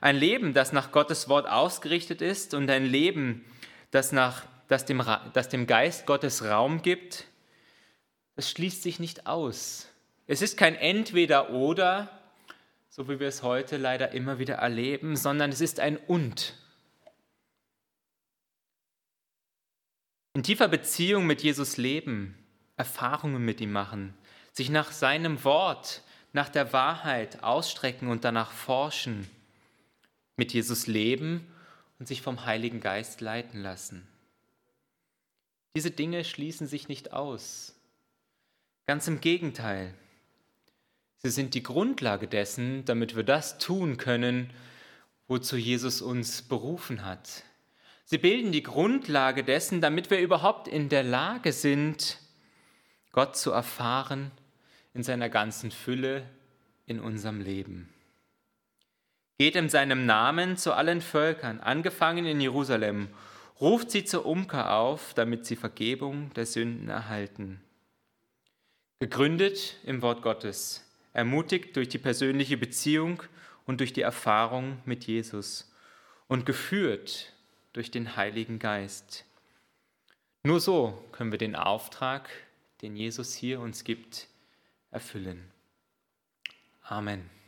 Ein 0.00 0.16
Leben, 0.16 0.52
das 0.52 0.72
nach 0.72 0.90
Gottes 0.90 1.28
Wort 1.28 1.48
ausgerichtet 1.48 2.20
ist 2.20 2.52
und 2.52 2.68
ein 2.68 2.84
Leben, 2.84 3.44
das, 3.92 4.10
nach, 4.10 4.44
das, 4.68 4.84
dem, 4.84 5.02
das 5.32 5.48
dem 5.48 5.66
Geist 5.68 6.06
Gottes 6.06 6.44
Raum 6.44 6.82
gibt, 6.82 7.26
das 8.34 8.50
schließt 8.50 8.82
sich 8.82 8.98
nicht 8.98 9.26
aus. 9.26 9.88
Es 10.26 10.42
ist 10.42 10.56
kein 10.56 10.74
Entweder-Oder, 10.74 12.10
so 12.88 13.08
wie 13.08 13.20
wir 13.20 13.28
es 13.28 13.44
heute 13.44 13.76
leider 13.76 14.10
immer 14.10 14.40
wieder 14.40 14.56
erleben, 14.56 15.14
sondern 15.14 15.50
es 15.50 15.60
ist 15.60 15.78
ein 15.78 15.96
Und. 15.96 16.58
In 20.34 20.42
tiefer 20.42 20.66
Beziehung 20.66 21.26
mit 21.26 21.42
Jesus 21.42 21.76
leben, 21.76 22.36
Erfahrungen 22.76 23.44
mit 23.44 23.60
ihm 23.60 23.70
machen, 23.70 24.14
sich 24.52 24.70
nach 24.70 24.92
seinem 24.92 25.44
Wort, 25.44 26.02
nach 26.32 26.48
der 26.48 26.72
Wahrheit 26.72 27.42
ausstrecken 27.42 28.08
und 28.08 28.24
danach 28.24 28.50
forschen, 28.50 29.28
mit 30.36 30.52
Jesus 30.52 30.86
leben 30.86 31.46
und 31.98 32.06
sich 32.06 32.22
vom 32.22 32.44
Heiligen 32.44 32.80
Geist 32.80 33.20
leiten 33.20 33.62
lassen. 33.62 34.06
Diese 35.74 35.90
Dinge 35.90 36.24
schließen 36.24 36.66
sich 36.66 36.88
nicht 36.88 37.12
aus. 37.12 37.74
Ganz 38.86 39.06
im 39.08 39.20
Gegenteil. 39.20 39.94
Sie 41.18 41.30
sind 41.30 41.54
die 41.54 41.62
Grundlage 41.62 42.26
dessen, 42.26 42.84
damit 42.84 43.14
wir 43.14 43.22
das 43.22 43.58
tun 43.58 43.96
können, 43.96 44.50
wozu 45.28 45.56
Jesus 45.56 46.02
uns 46.02 46.42
berufen 46.42 47.04
hat, 47.04 47.44
Sie 48.12 48.18
bilden 48.18 48.52
die 48.52 48.62
Grundlage 48.62 49.42
dessen, 49.42 49.80
damit 49.80 50.10
wir 50.10 50.20
überhaupt 50.20 50.68
in 50.68 50.90
der 50.90 51.02
Lage 51.02 51.50
sind, 51.50 52.18
Gott 53.10 53.38
zu 53.38 53.52
erfahren 53.52 54.30
in 54.94 55.02
seiner 55.02 55.28
ganzen 55.28 55.70
Fülle 55.70 56.28
in 56.86 57.00
unserem 57.00 57.40
Leben. 57.40 57.88
Geht 59.38 59.56
in 59.56 59.68
seinem 59.68 60.06
Namen 60.06 60.56
zu 60.56 60.72
allen 60.72 61.00
Völkern, 61.00 61.60
angefangen 61.60 62.26
in 62.26 62.40
Jerusalem, 62.40 63.08
ruft 63.60 63.90
sie 63.90 64.04
zur 64.04 64.26
Umkehr 64.26 64.74
auf, 64.74 65.14
damit 65.14 65.46
sie 65.46 65.56
Vergebung 65.56 66.32
der 66.34 66.46
Sünden 66.46 66.88
erhalten. 66.88 67.60
Gegründet 69.00 69.78
im 69.84 70.02
Wort 70.02 70.22
Gottes, 70.22 70.88
ermutigt 71.12 71.74
durch 71.76 71.88
die 71.88 71.98
persönliche 71.98 72.56
Beziehung 72.56 73.22
und 73.66 73.80
durch 73.80 73.92
die 73.92 74.02
Erfahrung 74.02 74.78
mit 74.84 75.04
Jesus 75.04 75.72
und 76.28 76.46
geführt 76.46 77.32
durch 77.72 77.90
den 77.90 78.16
Heiligen 78.16 78.58
Geist. 78.58 79.24
Nur 80.44 80.60
so 80.60 81.02
können 81.12 81.30
wir 81.30 81.38
den 81.38 81.56
Auftrag, 81.56 82.28
den 82.82 82.96
Jesus 82.96 83.34
hier 83.34 83.60
uns 83.60 83.84
gibt, 83.84 84.28
erfüllen. 84.92 85.50
Amen. 86.82 87.41